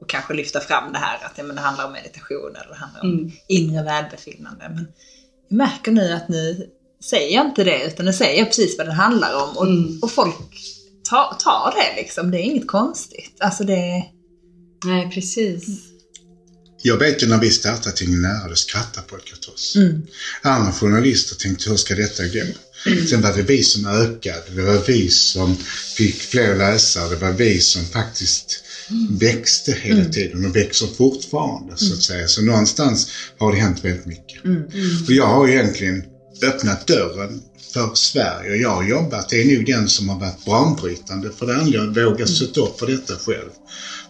och 0.00 0.08
kanske 0.08 0.34
lyfta 0.34 0.60
fram 0.60 0.92
det 0.92 0.98
här 0.98 1.16
att 1.26 1.32
ja, 1.36 1.44
men 1.44 1.56
det 1.56 1.62
handlar 1.62 1.86
om 1.86 1.92
meditation 1.92 2.56
eller 2.56 2.68
det 2.68 2.74
handlar 2.76 3.00
om 3.02 3.12
Mm. 3.18 3.30
inre 3.48 3.82
välbefinnande. 3.82 4.64
Men 4.74 4.86
jag 5.48 5.56
märker 5.56 5.92
nu 5.92 6.12
att 6.12 6.28
nu 6.28 6.66
säger 7.04 7.34
jag 7.36 7.46
inte 7.46 7.64
det, 7.64 7.84
utan 7.86 8.06
nu 8.06 8.12
säger 8.12 8.38
jag 8.38 8.46
precis 8.46 8.78
vad 8.78 8.86
det 8.86 8.92
handlar 8.92 9.34
om. 9.44 9.56
Och, 9.56 9.66
Mm. 9.66 9.98
och 10.02 10.10
folk 10.10 10.34
tar, 11.10 11.36
tar 11.40 11.74
det 11.76 12.02
liksom. 12.02 12.30
Det 12.30 12.38
är 12.38 12.42
inget 12.42 12.66
konstigt. 12.68 13.36
Alltså 13.40 13.64
det... 13.64 14.04
Nej, 14.84 15.10
precis. 15.14 15.66
Jag 16.82 16.96
vet 16.96 17.22
ju 17.22 17.26
när 17.28 17.38
vi 17.40 17.50
startade 17.50 17.96
Tidningen 17.96 18.22
Nära, 18.22 18.48
det 18.48 18.56
skrattade 18.56 19.06
folk 19.08 19.32
åt 19.38 19.48
oss. 19.54 19.76
Mm. 19.76 20.06
Andra 20.42 20.72
journalister 20.72 21.36
tänkte, 21.36 21.70
hur 21.70 21.76
ska 21.76 21.94
detta 21.94 22.22
gå? 22.22 22.44
Sen 23.10 23.20
var 23.20 23.32
det 23.32 23.42
vi 23.42 23.62
som 23.62 23.86
ökade, 23.86 24.42
det 24.54 24.62
var 24.62 24.82
vi 24.86 25.10
som 25.10 25.56
fick 25.96 26.14
fler 26.22 26.56
läsare, 26.56 27.08
det 27.08 27.16
var 27.16 27.32
vi 27.32 27.60
som 27.60 27.84
faktiskt 27.84 28.62
växte 29.10 29.72
hela 29.72 30.04
tiden 30.04 30.44
och 30.44 30.56
växer 30.56 30.86
fortfarande 30.86 31.76
så 31.76 31.92
att 31.92 32.02
säga. 32.02 32.28
Så 32.28 32.42
någonstans 32.42 33.08
har 33.38 33.52
det 33.52 33.58
hänt 33.58 33.84
väldigt 33.84 34.06
mycket. 34.06 34.44
Och 35.06 35.12
jag 35.12 35.26
har 35.26 35.48
egentligen 35.48 36.04
öppnat 36.42 36.86
dörren 36.86 37.40
för 37.72 37.90
Sverige. 37.94 38.50
Och 38.50 38.56
jag 38.56 38.74
har 38.74 38.82
jobbat, 38.82 39.28
det 39.28 39.40
är 39.40 39.56
nog 39.56 39.66
den 39.66 39.88
som 39.88 40.08
har 40.08 40.20
varit 40.20 40.44
banbrytande 40.44 41.30
för 41.38 41.46
det 41.46 41.54
andra. 41.56 41.82
Att 41.82 41.96
våga 41.96 42.26
sätta 42.26 42.60
upp 42.60 42.78
för 42.78 42.86
detta 42.86 43.14
själv. 43.16 43.50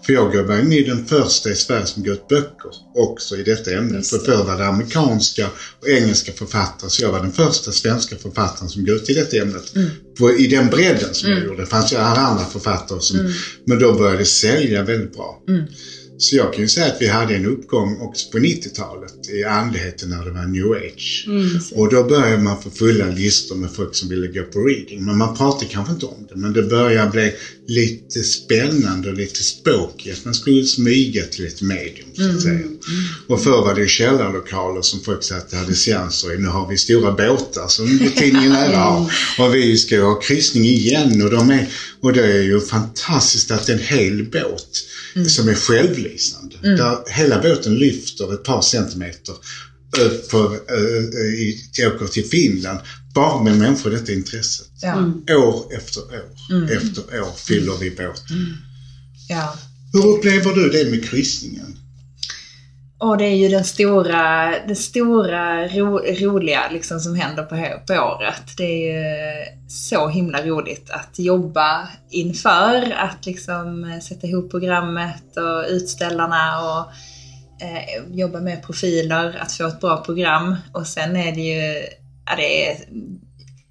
För 0.07 0.13
jag 0.13 0.43
var 0.43 0.57
ju 0.57 0.83
den 0.83 1.07
första 1.07 1.51
i 1.51 1.57
Sverige 1.57 1.87
som 1.87 2.03
gav 2.03 2.15
ut 2.15 2.29
böcker 2.29 2.71
också 2.95 3.37
i 3.37 3.43
detta 3.43 3.71
ämne. 3.71 4.03
För 4.03 4.19
förr 4.19 4.45
var 4.45 4.57
det 4.57 4.67
amerikanska 4.67 5.51
och 5.81 5.89
engelska 5.89 6.33
författare, 6.33 6.91
så 6.91 7.03
jag 7.03 7.13
var 7.13 7.21
den 7.21 7.33
första 7.33 7.73
svenska 7.73 8.17
författaren 8.17 8.71
som 8.71 8.85
gav 8.85 8.97
ut 8.97 9.11
i 9.11 9.13
detta 9.13 9.37
ämnet. 9.37 9.73
På, 10.19 10.31
I 10.33 10.47
den 10.47 10.71
bredden 10.71 11.15
som 11.15 11.31
jag 11.31 11.45
gjorde. 11.45 11.63
Det 11.63 11.67
fanns 11.67 11.93
ju 11.93 11.97
andra 11.97 12.45
författare 12.45 13.01
som, 13.01 13.35
men 13.67 13.79
då 13.79 13.93
började 13.95 14.19
det 14.19 14.25
sälja 14.25 14.83
väldigt 14.83 15.13
bra. 15.13 15.39
Så 16.19 16.37
jag 16.37 16.53
kan 16.53 16.63
ju 16.63 16.69
säga 16.69 16.87
att 16.87 16.97
vi 17.01 17.07
hade 17.07 17.35
en 17.35 17.47
uppgång 17.47 18.01
också 18.01 18.31
på 18.31 18.39
90-talet 18.39 19.29
i 19.29 19.45
andligheten 19.45 20.09
när 20.09 20.25
det 20.25 20.31
var 20.31 20.47
new 20.47 20.73
age. 20.73 21.29
Och 21.73 21.91
då 21.91 22.05
började 22.05 22.43
man 22.43 22.63
få 22.63 22.71
fulla 22.71 23.07
listor 23.11 23.57
med 23.57 23.71
folk 23.73 23.95
som 23.95 24.09
ville 24.09 24.27
gå 24.27 24.43
på 24.43 24.59
reading. 24.59 25.05
Men 25.05 25.19
man 25.19 25.37
pratar 25.37 25.67
kanske 25.67 25.93
inte 25.93 26.07
om 26.07 26.27
det. 26.29 26.37
Men 26.37 26.53
det 26.53 26.63
börjar 26.63 27.11
bli 27.11 27.33
lite 27.67 28.23
spännande 28.23 29.09
och 29.09 29.15
lite. 29.15 29.43
Att 30.13 30.25
man 30.25 30.35
skulle 30.35 30.65
smyga 30.65 31.25
till 31.25 31.47
ett 31.47 31.63
medium 31.63 32.09
så 32.17 32.31
att 32.31 32.43
säga. 32.43 32.67
Och 33.27 33.43
förr 33.43 33.63
var 33.63 33.75
det 33.75 33.81
ju 33.81 33.89
källarlokaler 33.89 34.83
som 34.83 35.01
folk 35.01 35.25
satt 35.25 35.53
och 35.53 35.59
hade 35.59 35.75
seanser 35.75 36.35
i. 36.35 36.39
Nu 36.39 36.49
har 36.49 36.69
vi 36.69 36.77
stora 36.77 37.13
båtar 37.13 37.69
som 37.69 37.99
tidningen 38.17 38.53
nära 38.53 38.77
har. 38.77 39.13
Och 39.39 39.55
vi 39.55 39.77
ska 39.77 39.95
ju 39.95 40.03
ha 40.03 40.21
kryssning 40.21 40.65
igen. 40.65 41.23
Och, 41.23 41.31
de 41.31 41.51
är, 41.51 41.69
och 42.01 42.13
det 42.13 42.25
är 42.25 42.43
ju 42.43 42.61
fantastiskt 42.61 43.51
att 43.51 43.69
en 43.69 43.79
hel 43.79 44.25
båt 44.25 44.69
som 45.29 45.49
är 45.49 45.55
självlysande. 45.55 46.57
Där 46.63 46.99
hela 47.11 47.43
båten 47.43 47.75
lyfter 47.75 48.35
ett 48.35 48.45
par 48.45 48.63
centimeter 48.63 49.35
upp 49.99 50.31
på, 50.31 50.59
äh, 50.69 51.17
i, 51.17 51.65
åker 51.79 52.07
till 52.07 52.25
Finland. 52.25 52.79
Bara 53.15 53.43
med 53.43 53.59
människor 53.59 53.91
detta 53.91 54.13
intresset. 54.13 54.69
Ja. 54.81 55.13
År 55.37 55.75
efter 55.75 56.01
år 56.01 56.71
efter 56.71 57.21
år 57.21 57.33
fyller 57.37 57.77
vi 57.81 57.91
båten. 57.91 58.57
ja. 59.29 59.59
Hur 59.93 60.07
upplever 60.07 60.55
du 60.55 60.69
det 60.71 60.91
med 60.91 61.05
kryssningen? 61.05 61.79
Och 62.99 63.19
det 63.19 63.25
är 63.25 63.37
ju 63.37 63.49
den 63.49 63.65
stora, 63.65 64.55
det 64.69 64.75
stora 64.75 65.69
ro, 65.69 65.99
roliga 65.99 66.61
liksom 66.73 67.01
som 67.01 67.15
händer 67.15 67.43
på, 67.43 67.57
på 67.87 67.95
året. 67.95 68.43
Det 68.57 68.65
är 68.65 68.93
ju 68.93 69.45
så 69.69 70.09
himla 70.09 70.43
roligt 70.43 70.91
att 70.91 71.19
jobba 71.19 71.89
inför, 72.11 72.95
att 72.97 73.27
liksom 73.27 73.85
eh, 73.85 74.01
sätta 74.01 74.27
ihop 74.27 74.51
programmet 74.51 75.37
och 75.37 75.65
utställarna 75.69 76.61
och 76.61 76.93
eh, 77.65 78.17
jobba 78.19 78.41
med 78.41 78.63
profiler, 78.63 79.39
att 79.41 79.53
få 79.53 79.67
ett 79.67 79.81
bra 79.81 80.05
program. 80.05 80.57
Och 80.73 80.87
sen 80.87 81.17
är 81.17 81.33
det 81.33 81.41
ju, 81.41 81.87
ja, 82.27 82.37
det 82.37 82.71
är 82.71 82.77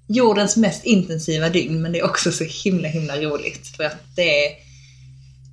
jordens 0.08 0.56
mest 0.56 0.84
intensiva 0.84 1.48
dygn, 1.48 1.82
men 1.82 1.92
det 1.92 1.98
är 1.98 2.04
också 2.04 2.32
så 2.32 2.44
himla 2.44 2.88
himla 2.88 3.16
roligt. 3.16 3.76
För 3.76 3.84
att 3.84 4.16
det 4.16 4.46
är 4.46 4.65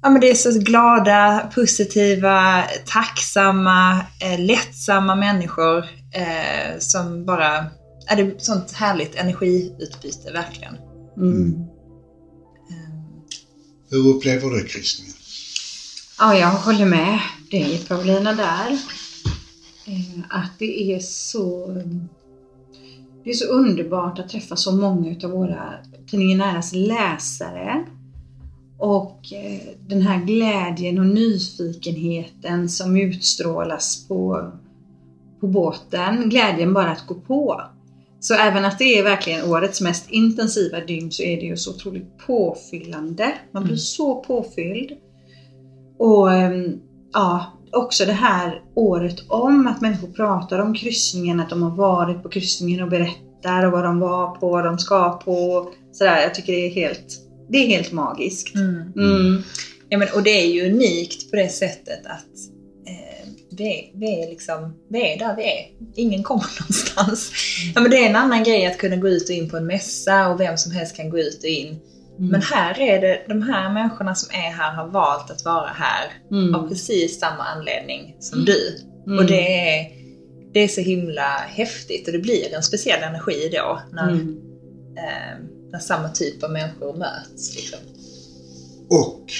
Ja, 0.03 0.09
men 0.09 0.21
det 0.21 0.29
är 0.29 0.35
så 0.35 0.59
glada, 0.59 1.51
positiva, 1.55 2.63
tacksamma, 2.85 4.05
eh, 4.19 4.39
lättsamma 4.39 5.15
människor 5.15 5.77
eh, 6.13 6.79
som 6.79 7.25
bara... 7.25 7.65
Ja, 8.09 8.15
det 8.15 8.21
är 8.21 8.35
sånt 8.37 8.71
härligt 8.71 9.15
energiutbyte, 9.15 10.31
verkligen. 10.33 10.77
Mm. 11.17 11.53
Eh, 12.69 12.89
Hur 13.89 14.07
upplever 14.07 14.49
du 14.49 14.63
kryssningen? 14.63 15.13
Ja, 16.19 16.35
jag 16.35 16.51
håller 16.51 16.85
med 16.85 17.19
dig 17.51 17.85
Paulina 17.87 18.33
där. 18.33 18.71
Eh, 19.85 20.19
Att 20.29 20.51
det 20.59 20.93
är 20.95 20.99
så 20.99 21.67
det 23.23 23.29
är 23.29 23.33
så 23.33 23.45
underbart 23.45 24.19
att 24.19 24.29
träffa 24.29 24.55
så 24.55 24.71
många 24.71 25.15
av 25.23 25.31
våra 25.31 25.73
Tidningen 26.09 26.37
Näras 26.37 26.73
läsare. 26.73 27.85
Och 28.77 29.33
eh, 29.33 29.61
den 29.87 30.01
här 30.01 30.25
glädjen 30.25 30.99
och 30.99 31.05
nyfikenheten 31.05 32.69
som 32.69 32.97
utstrålas 32.97 34.07
på, 34.07 34.51
på 35.39 35.47
båten. 35.47 36.29
Glädjen 36.29 36.73
bara 36.73 36.91
att 36.91 37.07
gå 37.07 37.15
på. 37.15 37.61
Så 38.19 38.33
även 38.33 38.65
att 38.65 38.79
det 38.79 38.99
är 38.99 39.03
verkligen 39.03 39.45
årets 39.51 39.81
mest 39.81 40.11
intensiva 40.11 40.79
dygn 40.79 41.11
så 41.11 41.23
är 41.23 41.37
det 41.37 41.45
ju 41.45 41.57
så 41.57 41.71
otroligt 41.71 42.17
påfyllande. 42.27 43.33
Man 43.51 43.63
blir 43.63 43.73
Mm. 43.73 43.77
så 43.79 44.15
påfylld. 44.15 44.91
Och 45.99 46.33
ehm, 46.33 46.79
ja, 47.13 47.45
också 47.71 48.05
det 48.05 48.13
här 48.13 48.61
året 48.75 49.15
om 49.29 49.67
att 49.67 49.81
människor 49.81 50.07
pratar 50.07 50.59
om 50.59 50.73
kryssningen, 50.73 51.39
att 51.39 51.49
de 51.49 51.63
har 51.63 51.75
varit 51.75 52.23
på 52.23 52.29
kryssningen 52.29 52.83
och 52.83 52.89
berättar 52.89 53.65
och 53.65 53.71
vad 53.71 53.83
de 53.83 53.99
var 53.99 54.35
på, 54.35 54.49
vad 54.49 54.65
de 54.65 54.77
ska 54.79 55.11
på. 55.25 55.69
Sådär, 55.91 56.21
jag 56.21 56.35
tycker 56.35 56.53
det 56.53 56.65
är 56.67 56.71
helt, 56.71 57.19
det 57.53 57.57
är 57.57 57.67
helt 57.67 57.91
magiskt. 57.91 58.55
mm. 58.55 58.93
Mm. 58.97 59.43
Ja, 59.89 59.97
men, 59.97 60.07
och 60.15 60.23
det 60.23 60.29
är 60.29 60.47
ju 60.47 60.71
unikt 60.71 61.29
på 61.31 61.35
det 61.37 61.49
sättet 61.49 62.05
att 62.05 62.25
eh, 62.87 63.27
vi, 63.57 63.63
är, 63.79 63.99
vi, 63.99 64.23
är 64.23 64.29
liksom, 64.29 64.73
vi 64.89 65.13
är 65.13 65.19
där 65.19 65.35
vi 65.35 65.43
är. 65.43 65.65
Ingen 65.95 66.23
kommer 66.23 66.43
någonstans. 66.61 67.31
Ja, 67.75 67.81
men 67.81 67.91
det 67.91 67.97
är 67.97 68.09
en 68.09 68.15
annan 68.15 68.43
grej 68.43 68.65
att 68.65 68.77
kunna 68.77 68.95
gå 68.95 69.07
ut 69.09 69.23
och 69.29 69.35
in 69.35 69.49
på 69.49 69.57
en 69.57 69.65
mässa 69.65 70.27
och 70.29 70.39
vem 70.39 70.57
som 70.57 70.71
helst 70.71 70.95
kan 70.95 71.09
gå 71.09 71.19
ut 71.19 71.37
och 71.43 71.49
in. 71.49 71.67
Mm. 72.17 72.29
Men 72.31 72.41
här 72.41 72.79
är 72.79 73.01
det, 73.01 73.21
de 73.27 73.41
här 73.41 73.73
människorna 73.73 74.15
som 74.15 74.35
är 74.39 74.51
här 74.51 74.73
har 74.73 74.87
valt 74.87 75.31
att 75.31 75.45
vara 75.45 75.67
här 75.67 76.11
Mm. 76.31 76.55
av 76.55 76.67
precis 76.69 77.19
samma 77.19 77.43
anledning 77.43 78.15
som 78.19 78.39
Mm. 78.39 78.45
du. 78.45 78.77
Mm. 79.07 79.19
Och 79.19 79.25
det 79.25 79.69
är, 79.69 79.91
det 80.53 80.59
är 80.59 80.67
så 80.67 80.81
himla 80.81 81.37
häftigt 81.37 82.07
och 82.07 82.13
det 82.13 82.19
blir 82.19 82.53
en 82.55 82.63
speciell 82.63 83.03
energi 83.03 83.49
då 83.53 83.81
när, 83.91 84.09
Mm. 84.11 84.37
eh, 84.97 85.37
när 85.73 85.79
samma 85.79 86.09
typ 86.09 86.43
av 86.43 86.51
människor 86.51 86.97
möts. 86.97 87.55
Liksom. 87.55 87.79
Och 88.89 89.33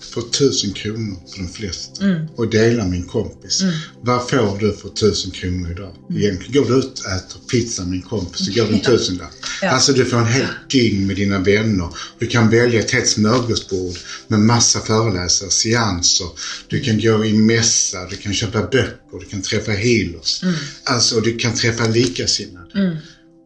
för 0.00 0.22
tusen 0.22 0.72
kronor 0.72 1.16
för 1.30 1.38
de 1.38 1.48
flesta. 1.48 2.04
Mm. 2.04 2.26
Och 2.36 2.50
dela 2.50 2.82
en 2.82 3.02
kompis. 3.02 3.62
Mm. 3.62 3.74
Vad 4.00 4.30
får 4.30 4.58
du 4.58 4.72
för 4.72 4.88
tusen 4.88 5.30
kronor 5.30 5.70
idag? 5.70 5.94
Egentligen 6.10 6.62
går 6.62 6.70
du 6.70 6.78
ut 6.78 6.98
och 6.98 7.10
äter 7.10 7.40
pizza 7.50 7.84
med 7.84 7.96
en 7.96 8.02
kompis 8.02 8.46
så 8.46 8.52
går 8.52 8.66
det 8.66 8.74
en 8.74 8.80
tusenlapp. 8.96 9.30
Ja. 9.62 9.70
Alltså 9.70 9.92
du 9.92 10.04
får 10.04 10.18
en 10.18 10.26
hel 10.26 10.46
dygn 10.70 11.06
med 11.06 11.16
dina 11.16 11.38
vänner. 11.38 11.88
Du 12.18 12.26
kan 12.26 12.50
välja 12.50 12.80
ett 12.80 12.90
helt 12.90 13.08
smörgåsbord 13.08 13.94
med 14.28 14.40
massa 14.40 14.80
föreläsare, 14.80 15.50
seanser. 15.50 16.28
Du 16.68 16.80
kan 16.80 17.00
gå 17.00 17.24
i 17.24 17.32
mässa, 17.32 18.06
du 18.10 18.16
kan 18.16 18.34
köpa 18.34 18.62
böcker, 18.62 19.18
du 19.20 19.26
kan 19.26 19.42
träffa 19.42 19.72
healers. 19.72 20.42
Alltså 20.84 21.20
du 21.20 21.36
kan 21.36 21.54
träffa 21.54 21.86
likasinnade. 21.86 22.70
Mm. 22.74 22.96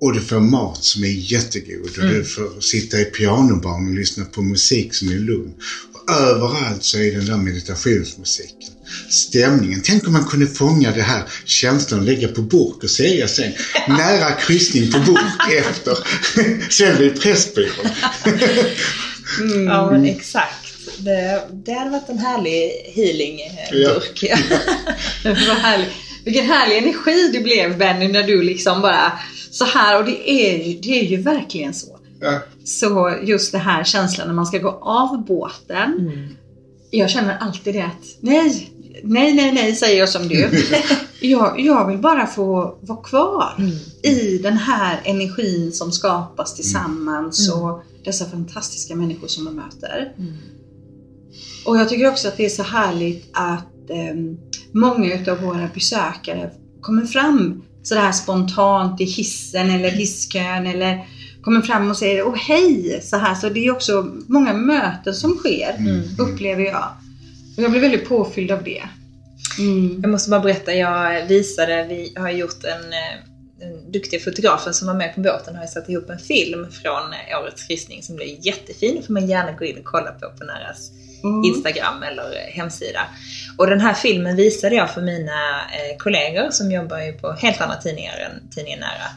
Och 0.01 0.13
du 0.13 0.21
får 0.21 0.41
mat 0.41 0.85
som 0.85 1.05
är 1.05 1.33
jättegod 1.33 1.99
och 1.99 2.05
du 2.09 2.25
får 2.25 2.61
sitta 2.61 3.01
i 3.01 3.05
pianobaren 3.05 3.89
och 3.89 3.95
lyssna 3.95 4.25
på 4.25 4.43
musik 4.43 4.95
som 4.95 5.09
är 5.09 5.19
lugn. 5.19 5.53
Och 5.93 6.15
överallt 6.15 6.85
så 6.85 6.99
är 6.99 7.13
den 7.13 7.27
där 7.27 7.37
meditationsmusiken. 7.37 8.75
stämningen. 9.11 9.81
Tänk 9.85 10.07
om 10.07 10.13
man 10.13 10.25
kunde 10.25 10.47
fånga 10.47 10.93
det 10.93 11.03
här 11.03 11.23
känslan 11.45 12.01
och 12.01 12.07
lägga 12.07 12.29
på 12.29 12.43
burk 12.43 12.83
och 12.83 12.91
säga 12.91 13.29
sen 13.29 13.53
nära 13.89 14.33
kryssning 14.33 14.93
på 14.93 14.99
burk 14.99 15.53
efter. 15.59 15.99
Sälj 16.71 17.07
i 17.07 17.11
Pressbyrån. 17.11 17.87
Mm. 19.41 19.67
Ja 19.67 19.91
men 19.91 20.05
exakt. 20.05 20.55
Det, 20.99 21.43
det 21.65 21.73
hade 21.73 21.91
varit 21.91 22.09
en 22.09 22.19
härlig 22.19 22.73
healing-burk. 22.95 24.23
Ja. 24.23 24.37
Vad 25.25 25.57
härlig. 25.57 25.89
Vilken 26.25 26.47
härlig 26.47 26.79
energi 26.79 27.31
det 27.33 27.41
blev 27.41 27.79
Benny 27.79 28.09
när 28.09 28.23
du 28.23 28.43
liksom 28.43 28.83
bara 28.83 29.13
så 29.51 29.65
här 29.65 29.99
och 29.99 30.05
det 30.05 30.31
är 30.31 30.65
ju, 30.67 30.81
det 30.81 31.01
är 31.01 31.05
ju 31.05 31.17
verkligen 31.17 31.75
så. 31.75 31.99
Ja. 32.21 32.41
Så 32.65 33.19
just 33.23 33.53
det 33.53 33.59
här 33.59 33.85
känslan 33.85 34.27
när 34.29 34.35
man 34.35 34.47
ska 34.47 34.59
gå 34.59 34.79
av 34.83 35.25
båten. 35.25 35.93
Mm. 35.99 36.29
Jag 36.91 37.11
känner 37.11 37.37
alltid 37.39 37.75
det 37.75 37.81
att 37.83 38.05
nej, 38.21 38.71
nej, 39.03 39.33
nej, 39.35 39.53
nej 39.53 39.75
säger 39.77 39.99
jag 39.99 40.09
som 40.09 40.29
du. 40.29 40.51
jag, 41.21 41.61
jag 41.61 41.87
vill 41.89 41.99
bara 41.99 42.27
få 42.27 42.79
vara 42.81 43.03
kvar 43.03 43.55
Mm. 43.59 43.71
i 44.03 44.39
den 44.39 44.57
här 44.57 45.01
energin 45.05 45.73
som 45.73 45.93
skapas 45.93 46.55
tillsammans 46.55 47.49
Mm. 47.49 47.63
och 47.63 47.83
dessa 48.05 48.25
fantastiska 48.25 48.97
människor 48.97 49.29
som 49.29 49.45
man 49.45 49.55
möter. 49.55 50.13
Mm. 50.19 50.33
Och 51.67 51.77
jag 51.79 51.89
tycker 51.89 52.09
också 52.09 52.29
att 52.29 52.37
det 52.37 52.45
är 52.45 52.49
så 52.51 52.63
härligt 52.63 53.29
att 53.33 53.91
eh, 53.91 54.15
många 54.75 55.15
utav 55.15 55.41
våra 55.41 55.69
besökare 55.75 56.51
kommer 56.81 57.05
fram 57.05 57.63
sådär 57.83 58.13
spontant 58.13 59.01
i 59.01 59.05
hissen 59.05 59.71
eller 59.71 59.91
hisskön 59.91 60.67
eller 60.67 61.07
kommer 61.43 61.61
fram 61.61 61.91
och 61.91 61.97
säger 61.97 62.27
åh 62.27 62.37
hej 62.37 63.01
så 63.03 63.17
här. 63.17 63.35
Så 63.35 63.49
det 63.49 63.67
är 63.67 63.71
också 63.73 64.07
många 64.27 64.53
möten 64.53 65.15
som 65.15 65.37
sker 65.37 65.75
Mm. 65.79 66.01
upplever 66.19 66.63
jag. 66.65 66.89
Och 67.57 67.63
jag 67.63 67.71
blir 67.71 67.81
väldigt 67.81 68.09
påfylld 68.09 68.51
av 68.51 68.65
det. 68.65 68.83
Mm. 69.59 69.99
Jag 70.03 70.11
måste 70.11 70.31
bara 70.31 70.41
berätta, 70.41 70.75
jag 70.75 71.27
visade, 71.27 71.87
vi 71.89 72.13
har 72.17 72.31
gjort 72.31 72.65
en, 72.65 72.93
eh, 72.93 73.17
den 73.59 73.93
duktiga 73.93 74.21
fotografen 74.21 74.75
som 74.75 74.87
var 74.87 74.95
med 74.95 75.15
på 75.15 75.21
båten 75.21 75.55
har 75.57 75.63
ju 75.63 75.69
satt 75.69 75.89
ihop 75.89 76.11
en 76.11 76.19
film 76.19 76.67
från 76.83 77.03
eh, 77.13 77.43
årets 77.43 77.67
kryssning 77.67 78.03
som 78.03 78.17
blir 78.17 78.47
jättefin. 78.47 79.03
Får 79.07 79.13
man 79.13 79.27
gärna 79.27 79.53
gå 79.53 79.65
in 79.65 79.79
och 79.79 79.85
kolla 79.85 80.11
på 80.11 80.31
på 80.39 80.45
Näras 80.45 80.91
Mm. 81.25 81.45
Instagram 81.45 82.03
eller 82.03 82.51
hemsida. 82.53 83.01
Och 83.59 83.67
den 83.67 83.81
här 83.81 83.95
filmen 83.95 84.37
visade 84.37 84.75
jag 84.75 84.91
för 84.95 85.03
mina 85.03 85.61
eh, 85.61 85.97
kollegor 85.99 86.51
som 86.51 86.73
jobbar 86.73 86.99
ju 86.99 87.13
på 87.13 87.33
helt 87.33 87.61
andra 87.61 87.77
tidningar 87.77 88.19
än 88.19 88.51
tidningen 88.51 88.81
Nära. 88.81 89.11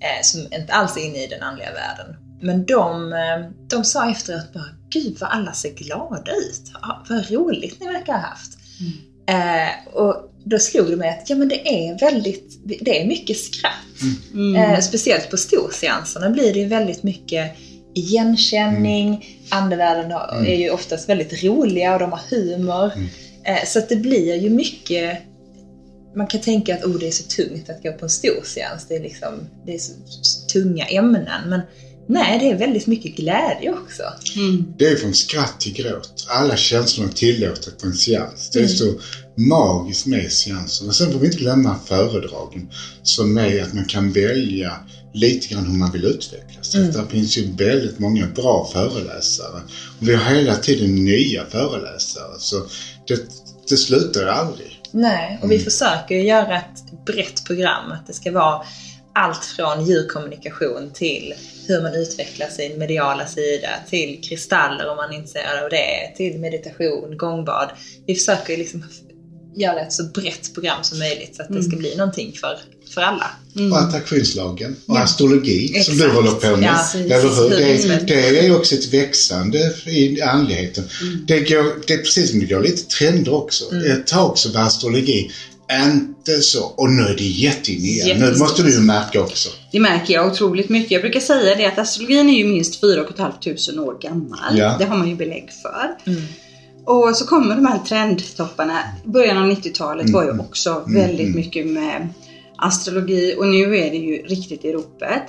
Eh, 0.00 0.22
som 0.22 0.40
inte 0.40 0.72
alls 0.72 0.96
är 0.96 1.00
inne 1.00 1.24
i 1.24 1.26
den 1.26 1.42
andliga 1.42 1.70
världen. 1.72 2.16
Men 2.42 2.66
de, 2.66 3.12
eh, 3.12 3.50
de 3.68 3.84
sa 3.84 4.10
efteråt 4.10 4.52
bara, 4.52 4.68
gud 4.90 5.16
vad 5.20 5.30
alla 5.30 5.52
ser 5.52 5.70
glada 5.70 6.32
ut. 6.32 6.72
Ja, 6.82 7.04
vad 7.08 7.30
roligt 7.30 7.80
ni 7.80 7.86
verkar 7.86 8.12
ha 8.12 8.20
haft. 8.20 8.58
Eh, 9.28 9.94
och 9.94 10.30
då 10.44 10.58
slog 10.58 10.90
det 10.90 10.96
mig 10.96 11.08
att 11.08 11.30
ja, 11.30 11.36
men 11.36 11.48
det 11.48 11.68
är 11.68 11.98
väldigt, 11.98 12.60
det 12.64 13.02
är 13.02 13.06
mycket 13.06 13.38
skratt. 13.38 14.02
Mm. 14.32 14.56
Eh, 14.56 14.80
speciellt 14.80 15.30
på 15.30 15.36
storseanserna 15.36 16.30
blir 16.30 16.52
det 16.52 16.58
ju 16.58 16.66
väldigt 16.66 17.02
mycket 17.02 17.52
igenkänning. 17.94 19.38
Andevärlden 19.48 20.10
har- 20.12 20.32
Mm. 20.38 20.46
är 20.52 20.56
ju 20.56 20.70
oftast 20.70 21.08
väldigt 21.08 21.42
roliga 21.44 21.92
och 21.94 22.00
de 22.00 22.12
har 22.12 22.20
humor. 22.30 22.90
Mm. 22.94 23.08
Eh, 23.44 23.64
så 23.66 23.78
att 23.78 23.88
det 23.88 23.96
blir 23.96 24.34
ju 24.36 24.50
mycket 24.50 25.18
man 26.16 26.26
kan 26.26 26.40
tänka 26.40 26.74
att 26.74 26.84
oh, 26.84 26.98
det 26.98 27.06
är 27.06 27.10
så 27.10 27.22
tungt 27.22 27.70
att 27.70 27.82
gå 27.82 27.92
på 27.92 28.04
en 28.04 28.10
storseans. 28.10 28.86
Det 28.88 28.96
är, 28.96 29.00
liksom, 29.00 29.34
det 29.66 29.74
är 29.74 29.78
så 29.78 29.92
tunga 30.52 30.84
ämnen. 30.84 31.48
Men 31.48 31.60
nej, 32.06 32.38
det 32.38 32.50
är 32.50 32.54
väldigt 32.58 32.86
mycket 32.86 33.16
glädje 33.16 33.70
också. 33.72 34.02
Mm. 34.36 34.74
Det 34.78 34.86
är 34.86 34.96
från 34.96 35.14
skratt 35.14 35.60
till 35.60 35.72
gråt. 35.72 36.26
Alla 36.28 36.56
känslor 36.56 37.06
är 37.08 37.12
tillåtet 37.12 37.78
på 37.78 37.86
en 37.86 37.94
seans. 37.94 38.50
Det 38.52 38.58
är 38.58 38.62
Mm. 38.64 38.76
så 38.76 38.84
magiskt 39.36 40.06
med 40.06 40.32
seanserna. 40.32 40.92
Sen 40.92 41.12
får 41.12 41.18
vi 41.18 41.26
inte 41.26 41.38
glömma 41.38 41.76
föredragen 41.86 42.68
som 43.02 43.36
är 43.38 43.62
att 43.62 43.72
man 43.72 43.84
kan 43.84 44.12
välja 44.12 44.78
lite 45.12 45.48
grann 45.48 45.66
hur 45.66 45.78
man 45.78 45.92
vill 45.92 46.04
utvecklas. 46.04 46.74
Mm. 46.74 46.92
Det 46.92 47.04
finns 47.10 47.36
ju 47.36 47.52
väldigt 47.56 47.98
många 47.98 48.26
bra 48.26 48.68
föreläsare. 48.72 49.62
Och 50.00 50.08
vi 50.08 50.14
har 50.14 50.34
hela 50.34 50.56
tiden 50.56 50.94
nya 51.04 51.44
föreläsare. 51.44 52.38
Så 52.38 52.66
det, 53.08 53.22
det 53.68 53.76
slutar 53.76 54.26
aldrig. 54.26 54.80
Nej, 54.90 55.38
och 55.42 55.50
vi 55.50 55.54
Mm. 55.54 55.64
försöker 55.64 56.14
göra 56.14 56.56
ett 56.56 57.04
brett 57.06 57.44
program. 57.44 57.92
Att 57.92 58.06
det 58.06 58.12
ska 58.12 58.32
vara 58.32 58.62
allt 59.16 59.44
från 59.44 59.84
djurkommunikation 59.84 60.90
till 60.94 61.34
hur 61.68 61.80
man 61.80 61.94
utvecklar 61.94 62.48
sin 62.48 62.78
mediala 62.78 63.26
sida, 63.26 63.68
till 63.90 64.20
kristaller 64.28 64.88
om 64.88 64.96
man 64.96 65.12
är 65.12 65.16
intresserad 65.16 65.64
av 65.64 65.70
det, 65.70 66.12
till 66.16 66.38
meditation, 66.38 67.16
gångbad. 67.16 67.70
Vi 68.06 68.14
försöker 68.14 68.56
liksom 68.56 68.84
göra 69.56 69.80
ett 69.80 69.92
så 69.92 70.04
brett 70.04 70.54
program 70.54 70.84
som 70.84 70.98
möjligt 70.98 71.36
så 71.36 71.42
att 71.42 71.48
det 71.48 71.62
ska 71.62 71.76
bli 71.76 71.96
någonting 71.96 72.32
för, 72.40 72.58
för 72.94 73.00
alla. 73.00 73.30
Och 73.72 73.78
attraktionslagen 73.78 74.76
och 74.86 74.96
Ja. 74.96 75.02
astrologi 75.02 75.68
som 75.68 75.76
Exakt. 75.76 75.98
du 75.98 76.08
håller 76.08 76.30
på 76.30 76.56
med. 76.56 76.68
Ja, 76.68 76.98
Eller. 77.00 78.00
Det, 78.06 78.30
det 78.30 78.46
är 78.46 78.56
också 78.56 78.74
ett 78.74 78.86
växande 78.86 79.72
i 79.86 80.20
andligheten. 80.22 80.84
Det, 81.26 81.40
går, 81.40 81.86
det 81.86 81.92
är 81.92 81.98
precis 81.98 82.30
som 82.30 82.40
det 82.40 82.46
går 82.46 82.62
lite 82.62 82.82
trender 82.82 83.34
också. 83.34 83.64
Ett 83.74 84.06
tag 84.06 84.38
så 84.38 84.50
var 84.50 84.60
astrologi 84.60 85.30
inte 85.72 86.40
så. 86.42 86.64
Och 86.64 86.90
nu 86.90 87.02
är 87.02 87.16
det 87.16 87.24
jätteinne 87.24 87.88
igen. 87.88 88.20
Nu 88.20 88.36
måste 88.38 88.62
du 88.62 88.72
ju 88.72 88.80
märka 88.80 89.20
också. 89.20 89.48
Det 89.72 89.80
märker 89.80 90.14
jag 90.14 90.26
otroligt 90.32 90.68
mycket. 90.68 90.90
Jag 90.90 91.00
brukar 91.00 91.20
säga 91.20 91.54
det 91.54 91.66
att 91.66 91.78
astrologin 91.78 92.28
är 92.28 92.38
ju 92.38 92.44
minst 92.44 92.80
4 92.80 93.04
500 93.16 93.82
år 93.82 94.00
gammal. 94.02 94.58
Ja. 94.58 94.76
Det 94.78 94.84
har 94.84 94.96
man 94.96 95.08
ju 95.08 95.16
belägg 95.16 95.48
för. 95.62 96.10
Mm. 96.10 96.22
Och 96.84 97.16
så 97.16 97.26
kommer 97.26 97.54
de 97.56 97.66
här 97.66 97.78
trendtopparna. 97.78 98.78
Början 99.04 99.38
av 99.38 99.50
90-talet 99.50 100.10
var 100.10 100.22
ju 100.22 100.30
Mm. 100.30 100.40
också 100.40 100.70
Mm, 100.70 100.94
väldigt 100.94 101.26
mm. 101.26 101.36
mycket 101.36 101.66
med 101.66 102.08
astrologi 102.56 103.34
och 103.38 103.46
nu 103.46 103.76
är 103.76 103.90
det 103.90 103.96
ju 103.96 104.16
riktigt 104.16 104.64
i 104.64 104.72
ropet. 104.72 105.22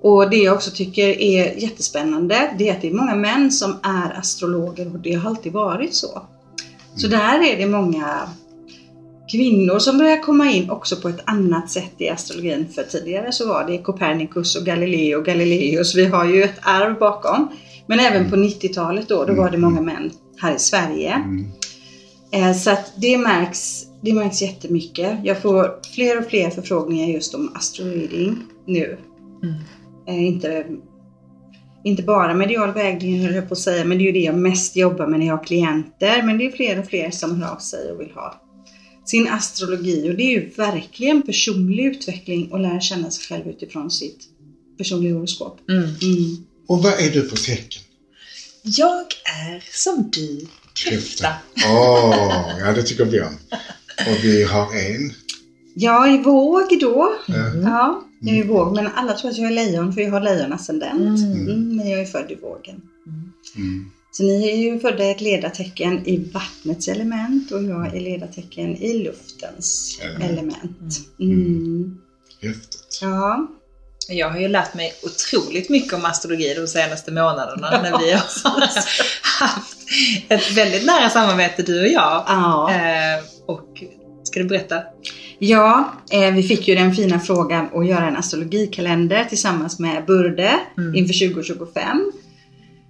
Och 0.00 0.30
det 0.30 0.36
jag 0.36 0.54
också 0.54 0.70
tycker 0.70 1.08
är 1.20 1.54
jättespännande 1.56 2.54
det 2.58 2.68
är 2.68 2.72
att 2.72 2.82
det 2.82 2.88
är 2.88 2.94
många 2.94 3.14
män 3.14 3.50
som 3.52 3.76
är 3.82 4.18
astrologer 4.18 4.92
och 4.92 4.98
det 4.98 5.14
har 5.14 5.30
alltid 5.30 5.52
varit 5.52 5.94
så. 5.94 6.22
Så 6.96 7.06
där 7.08 7.52
är 7.52 7.56
det 7.58 7.66
många 7.66 8.20
kvinnor 9.32 9.78
som 9.78 9.98
börjar 9.98 10.22
komma 10.22 10.50
in 10.50 10.70
också 10.70 10.96
på 10.96 11.08
ett 11.08 11.20
annat 11.24 11.70
sätt 11.70 11.92
i 11.98 12.08
astrologin. 12.08 12.66
För 12.74 12.82
tidigare 12.82 13.32
så 13.32 13.48
var 13.48 13.66
det 13.66 13.78
Copernicus 13.78 14.56
och 14.56 14.64
Galileo 14.64 15.18
och 15.18 15.24
Galileus. 15.24 15.94
Vi 15.94 16.04
har 16.04 16.24
ju 16.24 16.42
ett 16.42 16.58
arv 16.62 16.98
bakom. 16.98 17.48
Men 17.86 18.00
även 18.00 18.30
på 18.30 18.36
90-talet 18.36 19.08
då, 19.08 19.24
då 19.24 19.34
var 19.34 19.50
det 19.50 19.58
många 19.58 19.80
män 19.80 20.10
här 20.36 20.56
i 20.56 20.58
Sverige. 20.58 21.12
Mm. 21.12 21.46
Eh, 22.32 22.56
Så 22.56 22.70
att 22.70 22.92
det 22.96 23.18
märks, 23.18 23.86
det 24.02 24.12
märks 24.12 24.42
jättemycket. 24.42 25.18
Jag 25.24 25.42
får 25.42 25.80
fler 25.94 26.18
och 26.18 26.26
fler 26.26 26.50
förfrågningar 26.50 27.08
just 27.08 27.34
om 27.34 27.52
astroreading 27.54 28.38
nu. 28.66 28.98
Mm. 29.42 29.54
Eh, 30.08 30.26
Inte, 30.26 30.66
inte 31.84 32.02
bara 32.02 32.34
medial 32.34 32.72
vägledning 32.72 33.24
höll 33.24 33.34
jag 33.34 33.48
på 33.48 33.52
att 33.52 33.58
säga, 33.58 33.84
men 33.84 33.98
det 33.98 34.04
är 34.04 34.06
ju 34.06 34.12
det 34.12 34.18
jag 34.24 34.38
mest 34.38 34.76
jobbar 34.76 35.06
med 35.06 35.20
när 35.20 35.26
jag 35.26 35.36
har 35.36 35.44
klienter. 35.44 36.22
Men 36.22 36.38
det 36.38 36.46
är 36.46 36.50
fler 36.50 36.78
och 36.78 36.86
fler 36.86 37.10
som 37.10 37.42
hör 37.42 37.52
av 37.52 37.58
sig 37.58 37.92
och 37.92 38.00
vill 38.00 38.10
ha 38.10 38.40
sin 39.04 39.28
astrologi. 39.28 40.10
Och 40.10 40.14
det 40.14 40.22
är 40.22 40.30
ju 40.30 40.50
verkligen 40.56 41.22
personlig 41.22 41.84
utveckling 41.84 42.52
och 42.52 42.60
lära 42.60 42.80
känna 42.80 43.10
sig 43.10 43.24
själv 43.24 43.48
utifrån 43.48 43.90
sitt 43.90 44.18
personliga 44.78 45.14
horoskop. 45.14 45.60
Mm. 45.70 45.82
Mm. 45.82 46.36
Och 46.68 46.82
vad 46.82 46.92
är 46.92 47.10
du 47.10 47.28
för 47.28 47.36
tecken? 47.36 47.82
Jag 48.66 49.06
är 49.24 49.64
som 49.72 50.10
du, 50.12 50.46
kräfta. 50.74 51.28
Åh, 51.56 52.58
ja 52.60 52.72
det 52.72 52.82
tycker 52.82 53.04
vi 53.04 53.20
om. 53.20 53.36
Och 53.98 54.24
vi 54.24 54.42
har 54.42 54.74
en. 54.74 55.12
Jag 55.74 56.14
är 56.14 56.18
våg 56.18 56.80
då. 56.80 57.14
Mm. 57.28 57.62
Ja, 57.62 58.04
jag 58.20 58.36
är 58.36 58.44
våg. 58.44 58.74
Men 58.74 58.88
alla 58.94 59.12
tror 59.12 59.30
att 59.30 59.38
jag 59.38 59.46
är 59.46 59.54
lejon 59.54 59.92
för 59.92 60.00
jag 60.00 60.10
har 60.10 60.20
lejonascendent. 60.20 61.18
Mm. 61.18 61.32
Mm, 61.32 61.76
men 61.76 61.88
jag 61.90 62.00
är 62.00 62.04
född 62.06 62.30
i 62.30 62.34
vågen. 62.34 62.82
Mm. 63.56 63.90
Så 64.12 64.22
ni 64.22 64.48
är 64.48 64.56
ju 64.56 64.80
födda 64.80 65.04
i 65.04 65.10
ett 65.10 65.20
ledartecken 65.20 66.06
i 66.06 66.30
vattnets 66.30 66.88
element 66.88 67.50
och 67.50 67.62
jag 67.62 67.96
är 67.96 68.00
ledartecken 68.00 68.76
i 68.76 68.98
luftens 69.04 70.00
Element. 70.02 70.30
element. 70.30 71.00
Mm. 71.20 71.40
Mm. 71.40 71.98
Häftigt. 72.40 72.98
Ja. 73.00 73.46
Jag 74.08 74.30
har 74.30 74.38
ju 74.38 74.48
lärt 74.48 74.74
mig 74.74 74.92
otroligt 75.02 75.68
mycket 75.68 75.92
om 75.92 76.04
astrologi 76.04 76.54
de 76.54 76.66
senaste 76.66 77.10
månaderna 77.12 77.70
när 77.82 77.98
vi 77.98 78.12
har 78.12 78.20
haft 79.40 79.76
ett 80.28 80.50
väldigt 80.50 80.86
nära 80.86 81.10
samarbete 81.10 81.62
du 81.62 81.80
och 81.80 81.88
jag. 81.88 82.24
Ja. 82.26 82.70
Eh, 82.70 83.24
och 83.46 83.68
ska 84.24 84.40
du 84.40 84.46
berätta? 84.46 84.82
ja, 85.38 85.92
eh, 86.10 86.30
vi 86.34 86.42
fick 86.42 86.68
ju 86.68 86.74
den 86.74 86.94
fina 86.94 87.20
frågan 87.20 87.68
att 87.74 87.86
göra 87.86 88.08
en 88.08 88.16
astrologikalender 88.16 89.24
tillsammans 89.24 89.78
med 89.78 90.04
Burde 90.06 90.58
Mm. 90.78 90.94
inför 90.94 91.28
2025. 91.28 92.12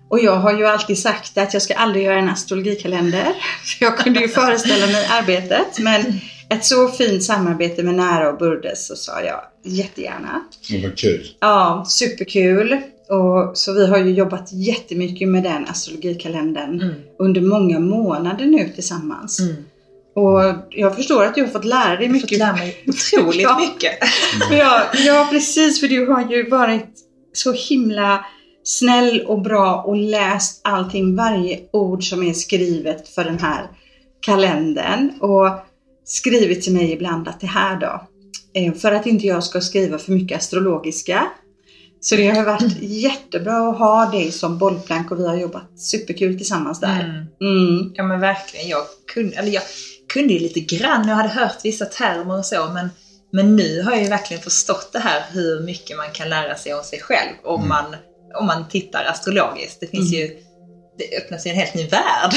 Och 0.08 0.20
jag 0.20 0.36
har 0.36 0.52
ju 0.58 0.66
alltid 0.66 0.98
sagt 0.98 1.38
att 1.38 1.52
jag 1.54 1.62
ska 1.62 1.74
aldrig 1.74 2.04
göra 2.04 2.18
en 2.18 2.28
astrologikalender. 2.28 3.24
För 3.78 3.84
jag 3.84 3.98
kunde 3.98 4.20
ju 4.20 4.28
föreställa 4.28 4.86
mig 4.86 5.06
arbetet. 5.10 5.78
Men 5.78 6.20
ett 6.54 6.64
så 6.64 6.88
fint 6.88 7.24
samarbete 7.24 7.82
med 7.82 7.94
Nära 7.94 8.28
och 8.32 8.38
Burde 8.38 8.76
så 8.76 8.96
sa 8.96 9.20
jag 9.20 9.40
jättegärna. 9.64 10.40
Och 10.76 10.82
vad 10.82 10.98
kul. 10.98 11.26
Ja, 11.40 11.84
superkul. 11.88 12.76
Och, 13.08 13.58
så 13.58 13.72
vi 13.72 13.86
har 13.86 13.98
ju 13.98 14.10
jobbat 14.10 14.52
jättemycket 14.52 15.28
med 15.28 15.42
den 15.42 15.64
astrologikalendern 15.68 16.80
Mm. 16.80 16.94
under 17.18 17.40
många 17.40 17.80
månader 17.80 18.44
nu 18.46 18.68
tillsammans. 18.74 19.40
Mm. 19.40 19.54
Och 20.16 20.40
jag 20.70 20.96
förstår 20.96 21.24
att 21.24 21.34
du 21.34 21.40
har 21.40 21.48
fått 21.48 21.64
lära 21.64 21.96
dig 21.96 22.06
Jag 22.06 22.12
har 22.12 22.20
fått 22.20 22.22
mycket. 22.30 22.38
lära 22.38 22.52
mig 22.56 22.76
otroligt 22.86 23.42
Ja. 23.42 23.58
mycket. 23.58 23.92
Ja, 24.50 24.82
ja, 24.94 25.28
precis. 25.30 25.80
För 25.80 25.88
du 25.88 26.06
har 26.06 26.30
ju 26.30 26.48
varit 26.48 26.86
så 27.32 27.52
himla 27.52 28.24
snäll 28.64 29.20
och 29.26 29.42
bra 29.42 29.82
och 29.86 29.96
läst 29.96 30.60
allting, 30.64 31.16
varje 31.16 31.58
ord 31.72 32.08
som 32.08 32.22
är 32.22 32.32
skrivet 32.32 33.08
för 33.08 33.24
den 33.24 33.38
här 33.38 33.66
kalendern. 34.20 35.10
Och 35.20 35.48
skrivit 36.04 36.62
till 36.62 36.72
mig 36.72 36.92
ibland 36.92 37.28
att 37.28 37.40
det 37.40 37.46
här 37.46 37.76
då, 37.80 38.06
eh, 38.60 38.72
för 38.74 38.92
att 38.92 39.06
inte 39.06 39.26
jag 39.26 39.44
ska 39.44 39.60
skriva 39.60 39.98
för 39.98 40.12
mycket 40.12 40.38
astrologiska. 40.38 41.26
Så 42.00 42.16
det 42.16 42.28
har 42.30 42.44
varit 42.44 42.82
jättebra 42.82 43.70
att 43.70 43.78
ha 43.78 44.06
dig 44.10 44.32
som 44.32 44.58
bollplank 44.58 45.10
och 45.10 45.18
vi 45.20 45.26
har 45.26 45.36
jobbat 45.36 45.80
superkul 45.80 46.36
tillsammans 46.36 46.80
där. 46.80 47.00
Mm. 47.00 47.16
Mm. 47.40 47.92
Ja 47.94 48.02
men 48.04 48.20
verkligen. 48.20 48.68
Jag 48.68 48.82
kunde, 49.14 49.36
eller 49.36 49.52
jag 49.52 49.62
kunde 50.12 50.32
ju 50.32 50.38
lite 50.38 50.60
grann, 50.60 51.08
jag 51.08 51.14
hade 51.16 51.28
hört 51.28 51.56
vissa 51.64 51.84
termer 51.84 52.38
och 52.38 52.46
så, 52.46 52.68
men, 52.74 52.88
men 53.32 53.56
nu 53.56 53.82
har 53.82 53.92
jag 53.92 54.02
ju 54.02 54.08
verkligen 54.08 54.42
förstått 54.42 54.90
det 54.92 54.98
här 54.98 55.22
hur 55.32 55.60
mycket 55.60 55.96
man 55.96 56.10
kan 56.12 56.28
lära 56.28 56.54
sig 56.56 56.74
om 56.74 56.84
sig 56.84 57.00
själv 57.00 57.32
om, 57.44 57.54
Mm. 57.56 57.68
man, 57.68 57.96
om 58.40 58.46
man 58.46 58.68
tittar 58.68 59.04
astrologiskt. 59.04 59.80
Det 59.80 59.86
finns 59.86 60.12
Mm. 60.14 60.20
ju, 60.20 60.36
det 60.98 61.16
öppnas 61.24 61.46
ju 61.46 61.50
en 61.50 61.56
helt 61.56 61.74
ny 61.74 61.86
värld. 61.86 62.32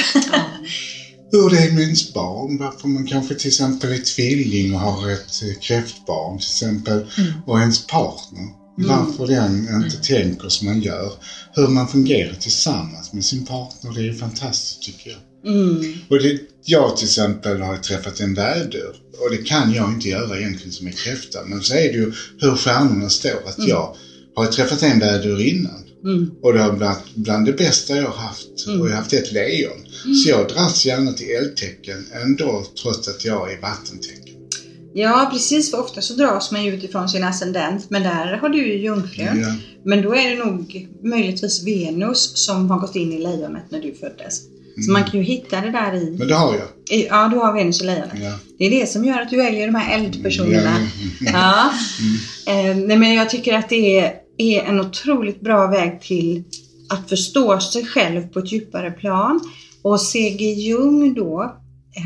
Hur 1.32 1.50
det 1.50 1.58
är 1.58 1.72
med 1.72 1.84
ens 1.84 2.14
barn, 2.14 2.58
varför 2.58 2.88
man 2.88 3.08
kanske 3.08 3.36
till 3.36 3.48
exempel 3.48 3.92
är 3.92 3.98
tvilling 3.98 4.74
och 4.74 4.80
har 4.80 5.12
ett 5.12 5.42
eh, 5.44 5.60
kräftbarn 5.62 6.38
till 6.38 6.48
exempel, 6.48 7.02
och 7.46 7.60
ens 7.60 7.88
partner. 7.88 8.48
Varför 8.78 9.28
den 9.28 9.82
inte 9.84 9.98
tänker 9.98 10.50
som 10.50 10.68
man 10.68 10.82
gör. 10.82 11.14
Hur 11.56 11.68
man 11.68 11.88
fungerar 11.88 12.36
tillsammans 12.36 13.14
med 13.14 13.26
sin 13.26 13.46
partner, 13.46 13.92
det 13.94 14.08
är 14.08 14.14
fantastiskt 14.14 14.82
tycker 14.82 15.10
jag. 15.10 15.20
Mm. 15.54 15.94
Och 16.10 16.20
det, 16.20 16.40
jag 16.66 16.98
till 16.98 17.06
exempel 17.06 17.62
har 17.62 17.78
träffat 17.78 18.20
en 18.20 18.34
vädur 18.34 18.96
och 19.20 19.32
det 19.32 19.38
kan 19.38 19.74
jag 19.74 19.92
inte 19.92 20.08
göra 20.08 20.38
egentligen 20.38 20.72
som 20.72 20.88
är 20.88 20.92
kräfta. 20.92 21.44
Men 21.44 21.62
så 21.62 21.74
är 21.74 21.92
det 21.92 21.98
ju 21.98 22.14
hur 22.38 22.56
stjärnorna 22.56 23.10
står. 23.10 23.48
Att 23.48 23.68
jag 23.68 23.96
har 24.46 24.52
träffat 24.52 24.84
en 24.84 25.00
vädur 25.00 25.42
innan 25.42 25.84
Mm. 26.04 26.32
och 26.42 26.54
det 26.54 26.60
har 26.60 26.72
varit 26.72 27.16
bland 27.16 27.46
det 27.46 27.54
bästa 27.54 27.96
jag 27.96 28.04
har 28.04 28.28
haft. 28.28 28.68
Mm. 28.68 28.82
Och 28.82 28.88
jag 28.88 28.92
har 28.92 28.98
haft 28.98 29.14
ett 29.14 29.32
lejon. 29.32 29.78
Så 30.24 30.30
jag 30.30 30.48
dras 30.50 30.86
gärna 30.86 31.14
till 31.14 31.28
eldtecken 31.30 32.06
ändå 32.24 32.66
trots 32.82 33.08
att 33.08 33.26
jag 33.26 33.52
är 33.54 33.62
vattentecken. 33.62 34.34
Ja, 34.94 35.30
precis. 35.34 35.72
För 35.72 35.80
ofta 35.80 36.02
så 36.02 36.14
dras 36.14 36.52
man 36.52 36.66
ju 36.66 36.74
utifrån 36.76 37.10
sin 37.10 37.24
ascendent. 37.24 37.90
Men 37.90 38.04
där 38.04 38.38
har 38.38 38.50
du 38.50 38.68
ju 38.68 38.78
jungfrun. 38.84 39.42
Ja. 39.42 39.56
Men 39.86 40.02
då 40.02 40.16
är 40.16 40.30
det 40.30 40.44
nog 40.46 40.88
möjligtvis 41.04 41.64
Venus 41.68 42.32
som 42.46 42.70
har 42.70 42.80
gått 42.80 42.96
in 42.96 43.14
i 43.14 43.18
lejonet 43.20 43.64
när 43.72 43.82
du 43.82 43.94
föddes. 43.94 44.42
Så 44.86 44.92
man 44.92 45.04
kan 45.04 45.20
ju 45.20 45.26
hitta 45.26 45.62
det 45.62 45.72
där 45.72 45.94
i... 45.96 46.16
Men 46.20 46.28
det 46.28 46.36
har 46.36 46.54
jag. 46.56 46.98
i 47.00 47.08
ja, 47.08 47.30
du 47.34 47.38
har 47.38 47.54
Venus 47.54 47.82
i 47.82 47.86
lejonet. 47.86 48.12
Ja. 48.22 48.34
Det 48.58 48.66
är 48.66 48.70
det 48.70 48.90
som 48.90 49.06
gör 49.06 49.22
att 49.22 49.30
du 49.30 49.38
väljer 49.38 49.68
de 49.68 49.76
här 49.76 49.96
eldpersonerna. 50.00 50.88
Ja. 51.22 51.32
Ja. 51.34 51.72
Eh, 52.54 52.76
nej, 52.76 52.98
men 52.98 53.14
jag 53.14 53.30
tycker 53.30 53.54
att 53.54 53.70
det 53.70 54.00
är, 54.00 54.14
är 54.38 54.62
en 54.62 54.80
otroligt 54.80 55.42
bra 55.42 55.68
väg 55.68 56.02
till 56.02 56.44
att 56.90 57.10
förstå 57.10 57.60
sig 57.60 57.86
själv 57.86 58.28
på 58.28 58.40
ett 58.40 58.52
djupare 58.52 58.92
plan. 58.92 59.40
Och 59.82 60.02
C.G. 60.02 60.54
Jung 60.54 61.14
då, 61.14 61.56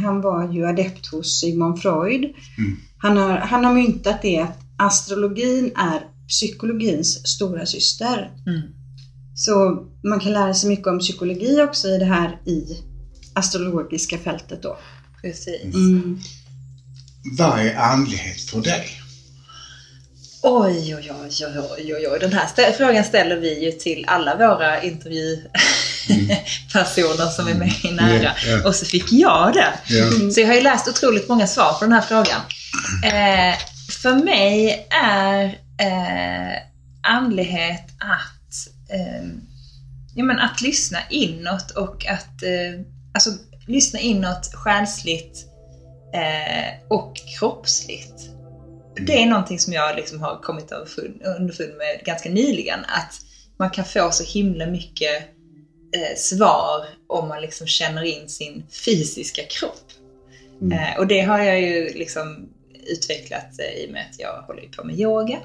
han 0.01 0.21
var 0.21 0.53
ju 0.53 0.67
adept 0.67 1.07
hos 1.07 1.39
Sigmund 1.39 1.81
Freud. 1.81 2.23
Mm. 2.23 2.77
Han, 2.97 3.17
har, 3.17 3.37
han 3.37 3.65
har 3.65 3.73
myntat 3.73 4.21
det 4.21 4.39
att 4.39 4.57
astrologin 4.77 5.71
är 5.75 6.01
psykologins 6.27 7.27
stora 7.27 7.65
syster. 7.65 8.31
Mm. 8.47 8.61
Så 9.35 9.85
man 10.03 10.19
kan 10.19 10.33
lära 10.33 10.53
sig 10.53 10.69
mycket 10.69 10.87
om 10.87 10.99
psykologi 10.99 11.61
också 11.61 11.87
i 11.87 11.97
det 11.97 12.05
här 12.05 12.41
i 12.45 12.83
astrologiska 13.33 14.17
fältet 14.17 14.63
då. 14.63 14.77
Precis. 15.21 15.75
Mm. 15.75 16.19
Vad 17.37 17.59
är 17.59 17.75
andlighet 17.75 18.41
för 18.41 18.61
dig? 18.61 19.00
Oj, 20.43 20.95
oj, 20.95 21.12
oj, 21.12 21.45
oj, 21.45 21.95
oj, 21.95 22.08
oj. 22.08 22.19
Den 22.19 22.34
här 22.34 22.47
stä- 22.47 22.71
frågan 22.77 23.04
ställer 23.04 23.36
vi 23.36 23.65
ju 23.65 23.71
till 23.71 24.06
alla 24.08 24.36
våra 24.36 24.82
intervjupersoner 24.84 27.30
som 27.30 27.47
är 27.47 27.54
med 27.54 27.73
i 27.84 27.91
Nära. 27.91 28.23
Ja, 28.23 28.32
ja. 28.47 28.67
Och 28.67 28.75
så 28.75 28.86
fick 28.86 29.12
jag 29.12 29.54
det. 29.54 29.73
Ja. 29.88 30.06
Så 30.34 30.39
jag 30.41 30.47
har 30.47 30.56
ju 30.56 30.62
läst 30.62 30.88
otroligt 30.88 31.30
många 31.30 31.47
svar 31.47 31.73
på 31.73 31.86
den 31.86 31.93
här 31.93 32.01
frågan. 32.01 32.41
Eh, 33.06 33.56
för 34.01 34.13
mig 34.13 34.88
är 35.04 35.43
eh, 35.82 36.58
andlighet 37.04 37.86
att, 37.99 38.67
eh, 38.93 39.23
ja, 40.15 40.23
men 40.23 40.39
att 40.39 40.62
lyssna 40.62 40.97
inåt 41.10 41.71
och 41.71 42.06
att 42.06 42.43
eh, 42.43 42.82
alltså, 43.13 43.30
lyssna 43.67 43.99
inåt 43.99 44.51
själsligt 44.54 45.45
eh, 46.15 46.69
och 46.89 47.13
kroppsligt. 47.39 48.13
Det 48.95 49.23
är 49.23 49.25
någonting 49.25 49.60
som 49.60 49.73
jag 49.73 49.95
liksom 49.95 50.21
har 50.21 50.41
kommit 50.41 50.71
underfund 51.39 51.77
med 51.77 52.06
ganska 52.06 52.30
nyligen. 52.30 52.80
Att 52.80 53.21
man 53.58 53.69
kan 53.69 53.86
få 53.86 54.12
så 54.12 54.23
himla 54.23 54.65
mycket 54.65 55.23
eh, 55.95 56.17
svar 56.17 56.86
om 57.08 57.27
man 57.27 57.41
liksom 57.41 57.67
känner 57.67 58.04
in 58.04 58.30
sin 58.30 58.63
fysiska 58.86 59.41
kropp. 59.43 59.91
Mm. 60.62 60.71
Eh, 60.71 60.97
och 60.97 61.08
det 61.08 61.21
har 61.21 61.39
jag 61.39 61.62
ju 61.62 61.93
liksom 61.93 62.49
utvecklat 62.88 63.60
eh, 63.60 63.84
i 63.84 63.88
och 63.88 63.91
med 63.91 64.06
att 64.12 64.19
jag 64.19 64.41
håller 64.41 64.62
på 64.62 64.84
med 64.84 64.99
yoga. 64.99 65.39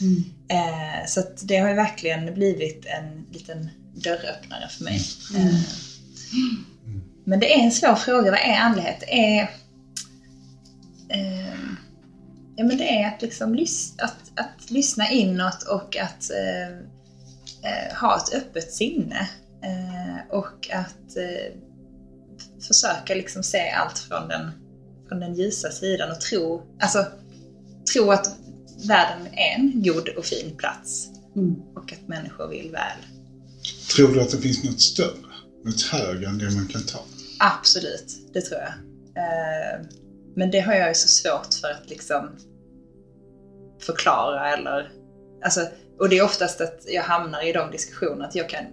Mm. 0.00 0.24
Eh, 0.48 1.06
så 1.06 1.22
det 1.42 1.56
har 1.56 1.68
ju 1.68 1.74
verkligen 1.74 2.34
blivit 2.34 2.86
en 2.86 3.26
liten 3.32 3.68
dörröppnare 3.94 4.68
för 4.68 4.84
mig. 4.84 5.00
Mm. 5.34 5.48
Eh, 5.48 5.60
men 7.24 7.40
det 7.40 7.54
är 7.54 7.64
en 7.64 7.72
svår 7.72 7.94
fråga. 7.94 8.30
Vad 8.30 8.40
är 8.40 8.58
andlighet? 8.58 9.00
Det 9.00 9.12
är, 9.12 9.42
eh, 11.08 11.54
ja, 12.58 12.64
men 12.64 12.76
det 12.76 12.88
är 12.88 13.08
att, 13.08 13.22
liksom 13.22 13.54
lys- 13.56 13.94
att, 13.98 14.16
att 14.36 14.70
lyssna 14.70 15.10
inåt 15.10 15.62
och 15.62 15.96
att 15.96 16.30
eh, 16.30 16.68
eh, 17.70 17.96
ha 18.00 18.16
ett 18.16 18.34
öppet 18.34 18.72
sinne. 18.72 19.28
Eh, 19.62 20.36
och 20.36 20.70
att 20.72 21.16
eh, 21.16 21.54
försöka 22.68 23.14
liksom 23.14 23.42
se 23.42 23.70
allt 23.70 23.98
från 23.98 24.28
den, 24.28 24.50
från 25.08 25.20
den 25.20 25.34
ljusa 25.34 25.70
sidan 25.70 26.10
och 26.10 26.20
tro, 26.20 26.62
alltså, 26.80 27.06
tro 27.92 28.10
att 28.10 28.36
världen 28.88 29.26
är 29.32 29.54
en 29.58 29.82
god 29.82 30.08
och 30.08 30.24
fin 30.24 30.56
plats 30.56 31.08
Mm. 31.36 31.54
och 31.76 31.92
att 31.92 32.08
människor 32.08 32.48
vill 32.48 32.70
väl. 32.70 32.98
Tror 33.96 34.14
du 34.14 34.20
att 34.20 34.30
det 34.30 34.38
finns 34.38 34.64
något 34.64 34.80
större? 34.80 35.28
Något 35.64 35.82
högre 35.82 36.26
än 36.26 36.38
det 36.38 36.50
man 36.50 36.66
kan 36.68 36.82
ta? 36.82 36.98
Absolut, 37.38 38.16
det 38.32 38.40
tror 38.40 38.60
jag. 38.60 38.68
Eh, 39.24 39.80
men 40.36 40.50
det 40.50 40.60
har 40.60 40.74
jag 40.74 40.88
ju 40.88 40.94
så 40.94 41.08
svårt 41.08 41.54
för 41.60 41.68
att 41.70 41.90
liksom 41.90 42.30
förklara 43.80 44.52
eller... 44.52 44.90
Alltså, 45.44 45.60
och 45.98 46.08
det 46.08 46.18
är 46.18 46.24
oftast 46.24 46.60
att 46.60 46.80
jag 46.86 47.02
hamnar 47.02 47.48
i 47.48 47.52
de 47.52 47.70
diskussionerna 47.70 48.24
att 48.26 48.34
jag 48.34 48.48
kan 48.48 48.64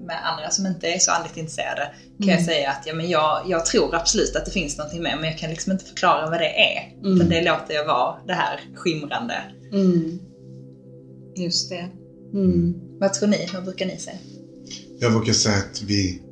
med 0.00 0.26
andra 0.26 0.50
som 0.50 0.66
inte 0.66 0.86
är 0.86 0.98
så 0.98 1.10
andligt 1.10 1.36
intresserade 1.36 1.94
kan 2.18 2.28
jag 2.28 2.40
Mm. 2.40 2.44
säga 2.44 2.70
att 2.70 2.86
ja, 2.86 2.94
men 2.94 3.08
jag, 3.08 3.42
jag 3.48 3.66
tror 3.66 3.94
absolut 3.94 4.36
att 4.36 4.44
det 4.44 4.50
finns 4.50 4.78
någonting 4.78 5.02
med 5.02 5.16
men 5.20 5.30
jag 5.30 5.38
kan 5.38 5.50
liksom 5.50 5.72
inte 5.72 5.84
förklara 5.84 6.30
vad 6.30 6.40
det 6.40 6.76
är. 6.76 6.92
Mm. 6.98 7.12
Utan 7.16 7.28
det 7.28 7.42
låter 7.44 7.74
jag 7.74 7.84
vara, 7.84 8.16
det 8.26 8.32
här 8.32 8.60
skimrande. 8.74 9.34
Mm. 9.72 10.18
Just 11.36 11.70
det. 11.70 11.88
Mm. 12.32 12.74
Vad 13.00 13.12
tror 13.12 13.28
ni? 13.28 13.48
Vad 13.54 13.64
brukar 13.64 13.86
ni 13.86 13.98
säga? 13.98 14.16
Jag 15.00 15.12
brukar 15.12 15.32
säga 15.32 15.56
att 15.56 15.82
vi 15.82 16.22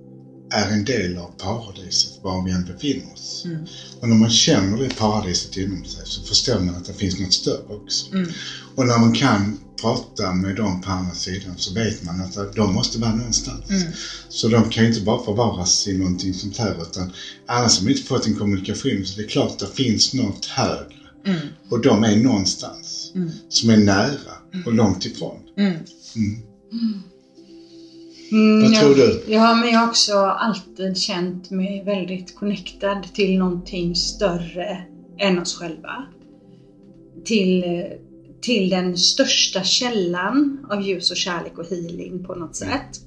är 0.51 0.71
en 0.71 0.85
del 0.85 1.19
av 1.19 1.31
paradiset 1.39 2.11
var 2.23 2.43
vi 2.43 2.51
än 2.51 2.65
befinner 2.65 3.13
oss. 3.13 3.43
Mm. 3.45 3.67
Och 4.01 4.09
när 4.09 4.17
man 4.17 4.31
känner 4.31 4.83
det 4.83 4.97
paradiset 4.97 5.57
inom 5.57 5.85
sig 5.85 6.03
så 6.07 6.23
förstår 6.23 6.61
man 6.61 6.75
att 6.75 6.85
det 6.85 6.93
finns 6.93 7.19
något 7.19 7.33
större 7.33 7.65
också. 7.69 8.15
Mm. 8.15 8.31
Och 8.75 8.87
när 8.87 8.99
man 8.99 9.15
kan 9.15 9.59
prata 9.81 10.33
med 10.33 10.57
dem 10.57 10.81
på 10.81 10.91
andra 10.91 11.15
sidan 11.15 11.55
så 11.57 11.73
vet 11.73 12.03
man 12.03 12.21
att 12.21 12.55
de 12.55 12.75
måste 12.75 12.99
vara 12.99 13.15
någonstans. 13.15 13.71
Mm. 13.71 13.93
Så 14.29 14.49
de 14.49 14.71
kan 14.71 14.83
ju 14.83 14.89
inte 14.89 15.01
bara 15.01 15.25
förvaras 15.25 15.87
i 15.87 15.99
någonting 15.99 16.35
sånt 16.35 16.57
här 16.57 16.83
utan 16.83 17.13
har 17.47 17.85
vi 17.85 17.91
inte 17.91 18.03
fått 18.03 18.27
en 18.27 18.35
kommunikation 18.35 19.05
så 19.05 19.17
det 19.17 19.23
är 19.23 19.29
klart 19.29 19.51
att 19.51 19.59
det 19.59 19.75
finns 19.75 20.13
något 20.15 20.45
högre. 20.45 21.07
Mm. 21.27 21.41
Och 21.69 21.81
de 21.81 22.05
är 22.05 22.17
någonstans 22.17 23.13
Mm. 23.15 23.31
som 23.49 23.71
är 23.71 23.77
nära 23.77 24.33
och 24.67 24.73
långt 24.73 25.05
ifrån. 25.05 25.39
Mm. 28.33 28.45
Mm. 28.45 28.59
Mm, 28.59 28.63
Vad 28.63 28.73
ja. 28.75 28.81
tror 28.81 28.95
du? 28.95 29.33
Ja, 29.33 29.55
men 29.55 29.71
jag 29.71 29.79
har 29.79 29.89
också 29.89 30.15
alltid 30.19 30.99
känt 30.99 31.51
mig 31.51 31.83
väldigt 31.85 32.35
connectad 32.35 33.03
till 33.15 33.39
någonting 33.39 33.95
större 33.95 34.79
än 35.19 35.39
oss 35.39 35.55
själva. 35.59 36.05
Till, 37.25 37.65
till 38.41 38.69
den 38.69 38.97
största 38.97 39.63
källan 39.63 40.67
av 40.71 40.81
ljus 40.81 41.11
och 41.11 41.17
kärlek 41.17 41.59
och 41.59 41.67
healing 41.67 42.25
på 42.25 42.35
något 42.35 42.57
sätt. 42.57 43.01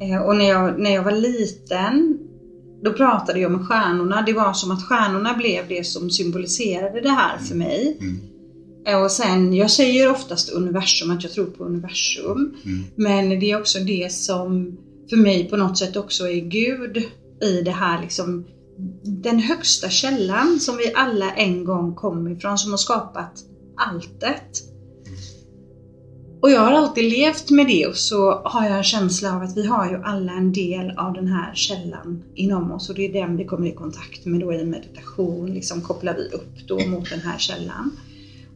Eh, 0.00 0.18
Och 0.22 0.36
när 0.36 0.48
jag, 0.48 0.78
när 0.78 0.90
jag 0.90 1.02
var 1.02 1.12
liten, 1.12 2.18
då 2.84 2.92
pratade 2.92 3.40
jag 3.40 3.50
med 3.50 3.66
stjärnorna. 3.66 4.22
Det 4.22 4.32
var 4.32 4.52
som 4.52 4.70
att 4.70 4.82
stjärnorna 4.82 5.34
blev 5.34 5.68
det 5.68 5.84
som 5.84 6.10
symboliserade 6.10 7.00
det 7.00 7.08
här 7.10 7.38
för 7.38 7.54
mig. 7.54 7.96
Mm. 8.00 8.31
Eh, 8.86 9.02
Och 9.02 9.10
sen, 9.10 9.54
jag 9.54 9.70
säger 9.70 10.10
oftast 10.10 10.50
universum, 10.50 11.10
att 11.10 11.22
jag 11.22 11.32
tror 11.32 11.46
på 11.46 11.64
universum. 11.64 12.54
Mm. 12.64 12.84
Men 12.94 13.40
det 13.40 13.50
är 13.50 13.60
också 13.60 13.78
det 13.78 14.12
som 14.12 14.78
för 15.10 15.16
mig 15.16 15.48
på 15.48 15.56
något 15.56 15.78
sätt 15.78 15.96
också 15.96 16.28
är 16.28 16.40
Gud 16.40 16.96
i 17.42 17.62
det 17.64 17.70
här 17.70 18.02
liksom 18.02 18.44
den 19.02 19.38
högsta 19.38 19.90
källan 19.90 20.60
som 20.60 20.76
vi 20.76 20.92
alla 20.94 21.30
en 21.30 21.64
gång 21.64 21.94
kom 21.94 22.28
ifrån, 22.28 22.58
som 22.58 22.70
har 22.70 22.78
skapat 22.78 23.32
alltet. 23.76 24.62
Och 26.42 26.50
jag 26.50 26.60
har 26.60 26.72
alltid 26.72 27.10
levt 27.10 27.50
med 27.50 27.66
det 27.66 27.86
och 27.86 27.96
så 27.96 28.42
har 28.44 28.68
jag 28.68 28.76
en 28.76 28.84
känsla 28.84 29.36
av 29.36 29.42
att 29.42 29.56
vi 29.56 29.66
har 29.66 29.90
ju 29.90 29.96
alla 29.96 30.32
en 30.32 30.52
del 30.52 30.98
av 30.98 31.12
den 31.12 31.26
här 31.26 31.54
källan 31.54 32.22
inom 32.34 32.72
oss 32.72 32.88
och 32.88 32.94
det 32.94 33.08
är 33.08 33.12
den 33.12 33.36
vi 33.36 33.44
kommer 33.44 33.68
i 33.68 33.72
kontakt 33.72 34.24
med 34.24 34.40
då 34.40 34.52
i 34.52 34.64
meditation, 34.64 35.54
liksom 35.54 35.80
kopplar 35.80 36.14
vi 36.14 36.36
upp 36.36 36.68
då 36.68 36.86
mot 36.86 37.10
den 37.10 37.20
här 37.20 37.38
källan. 37.38 37.90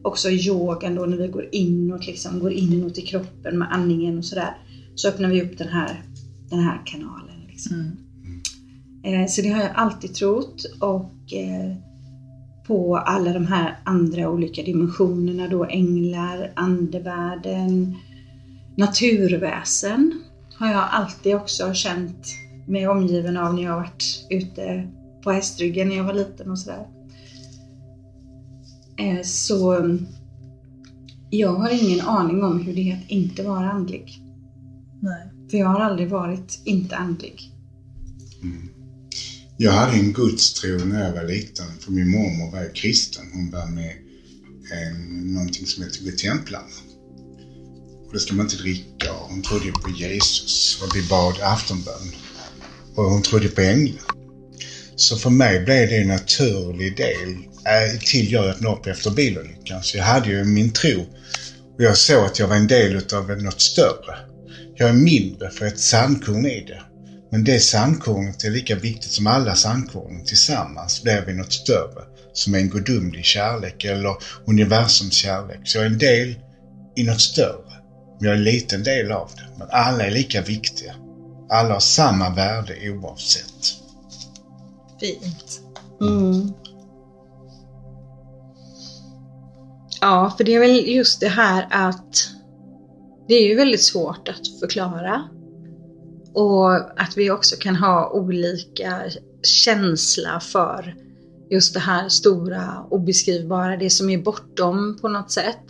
Också 0.07 0.29
yogan 0.29 0.95
då 0.95 1.05
när 1.05 1.17
vi 1.17 1.27
går 1.27 1.49
inåt, 1.51 2.07
liksom 2.07 2.39
går 2.39 2.51
inåt 2.51 2.97
i 2.97 3.01
kroppen 3.01 3.57
med 3.59 3.73
andningen 3.73 4.17
och 4.17 4.25
sådär, 4.25 4.57
så 4.95 5.07
öppnar 5.07 5.29
vi 5.29 5.41
upp 5.41 5.57
den 5.57 5.67
här, 5.67 6.01
den 6.49 6.59
här 6.59 6.81
kanalen. 6.85 7.35
Liksom. 7.47 7.75
Mm. 9.03 9.23
Eh, 9.23 9.27
Så 9.27 9.41
det 9.41 9.49
har 9.49 9.63
jag 9.63 9.71
alltid 9.75 10.13
trott 10.13 10.65
och 10.79 11.33
eh, 11.33 11.75
på 12.67 12.97
alla 12.97 13.33
de 13.33 13.45
här 13.47 13.79
andra 13.83 14.29
olika 14.29 14.63
dimensionerna 14.63 15.47
då, 15.47 15.65
änglar, 15.65 16.51
andevärlden, 16.55 17.95
naturväsen 18.77 20.21
har 20.57 20.67
jag 20.67 20.83
alltid 20.91 21.35
också 21.35 21.73
känt 21.73 22.27
mig 22.67 22.87
omgiven 22.87 23.37
av 23.37 23.53
när 23.53 23.63
jag 23.63 23.75
varit 23.75 24.27
ute 24.29 24.87
på 25.23 25.31
hästryggen 25.31 25.89
när 25.89 25.95
jag 25.95 26.03
var 26.03 26.13
liten 26.13 26.51
och 26.51 26.59
sådär. 26.59 26.96
Eh, 28.99 29.23
Så 29.23 29.73
mm, 29.73 30.07
jag 31.29 31.53
har 31.53 31.69
ingen 31.83 32.01
aning 32.01 32.43
om 32.43 32.61
hur 32.61 32.75
det 32.75 32.91
är 32.91 32.95
att 32.95 33.11
inte 33.11 33.43
vara 33.43 33.71
andlig. 33.71 34.23
Nej. 35.01 35.31
För 35.51 35.57
jag 35.57 35.67
har 35.67 35.79
aldrig 35.79 36.09
varit 36.09 36.59
inte 36.65 36.95
andlig. 36.95 37.51
Jag 39.59 39.71
hade 39.71 39.97
en 39.97 40.13
gudstro 40.13 40.85
när 40.85 41.05
jag 41.05 41.13
var 41.13 41.23
liten, 41.23 41.65
för 41.79 41.91
min 41.91 42.09
mormor 42.09 42.51
var 42.51 42.63
ju 42.63 42.69
kristen. 42.69 43.25
Hon 43.33 43.51
var 43.51 43.67
med 43.67 43.91
eh, 44.71 44.97
någonting 45.33 45.65
som 45.65 45.83
heter 45.83 46.03
Godtemplarna. 46.03 46.65
Och 48.07 48.13
det 48.13 48.19
ska 48.19 48.33
man 48.35 48.45
inte 48.45 48.57
dricka 48.57 49.13
och 49.13 49.29
hon 49.29 49.41
trodde 49.41 49.71
på 49.71 49.89
Jesus 49.89 50.81
och 50.81 50.95
vi 50.95 51.07
bad 51.09 51.35
aftonbön. 51.41 52.11
Och 52.95 53.03
hon 53.03 53.21
trodde 53.21 53.47
på 53.47 53.61
änglar. 53.61 54.03
Så 54.95 55.17
för 55.17 55.29
mig 55.29 55.65
blev 55.65 55.89
det 55.89 55.97
en 55.97 56.07
naturlig 56.07 56.97
del 56.97 57.37
till 57.99 58.31
jag 58.31 58.45
öppnade 58.45 58.75
upp 58.75 58.87
efter 58.87 59.11
bilolyckan. 59.11 59.83
Så 59.83 59.97
jag 59.97 60.03
hade 60.03 60.29
ju 60.29 60.43
min 60.43 60.73
tro. 60.73 61.01
Och 61.75 61.83
jag 61.83 61.97
såg 61.97 62.25
att 62.25 62.39
jag 62.39 62.47
var 62.47 62.55
en 62.55 62.67
del 62.67 62.95
utav 62.95 63.29
något 63.29 63.61
större. 63.61 64.17
Jag 64.75 64.89
är 64.89 64.93
mindre 64.93 65.49
för 65.49 65.65
ett 65.65 65.79
sandkorn 65.79 66.45
i 66.45 66.65
det. 66.67 66.81
Men 67.31 67.43
det 67.43 67.59
sandkornet 67.59 68.43
är 68.43 68.49
lika 68.49 68.75
viktigt 68.75 69.11
som 69.11 69.27
alla 69.27 69.55
sandkorn. 69.55 70.25
Tillsammans 70.25 71.03
blir 71.03 71.23
vi 71.27 71.33
något 71.33 71.53
större. 71.53 72.03
Som 72.33 72.55
en 72.55 72.69
gudomlig 72.69 73.25
kärlek 73.25 73.85
eller 73.85 74.15
universums 74.45 75.13
kärlek. 75.13 75.59
Så 75.63 75.77
jag 75.77 75.85
är 75.85 75.89
en 75.89 75.97
del 75.97 76.35
i 76.95 77.03
något 77.03 77.21
större. 77.21 77.73
Men 78.19 78.27
jag 78.27 78.33
är 78.33 78.37
en 78.37 78.43
liten 78.43 78.83
del 78.83 79.11
av 79.11 79.31
det. 79.35 79.59
Men 79.59 79.67
alla 79.71 80.05
är 80.05 80.11
lika 80.11 80.41
viktiga. 80.41 80.95
Alla 81.49 81.73
har 81.73 81.79
samma 81.79 82.29
värde 82.29 82.89
oavsett. 82.89 83.65
Fint. 84.99 85.61
Mm. 86.01 86.53
Ja, 90.01 90.33
för 90.37 90.43
det 90.43 90.55
är 90.55 90.59
väl 90.59 90.87
just 90.87 91.19
det 91.19 91.27
här 91.27 91.67
att 91.69 92.29
det 93.27 93.33
är 93.33 93.47
ju 93.47 93.55
väldigt 93.55 93.83
svårt 93.83 94.27
att 94.27 94.59
förklara. 94.59 95.29
Och 96.33 96.75
att 97.01 97.17
vi 97.17 97.31
också 97.31 97.55
kan 97.55 97.75
ha 97.75 98.09
olika 98.09 99.01
känsla 99.43 100.39
för 100.39 100.95
just 101.51 101.73
det 101.73 101.79
här 101.79 102.09
stora 102.09 102.85
obeskrivbara, 102.89 103.77
det 103.77 103.89
som 103.89 104.09
är 104.09 104.17
bortom 104.17 104.97
på 105.01 105.07
något 105.07 105.31
sätt. 105.31 105.63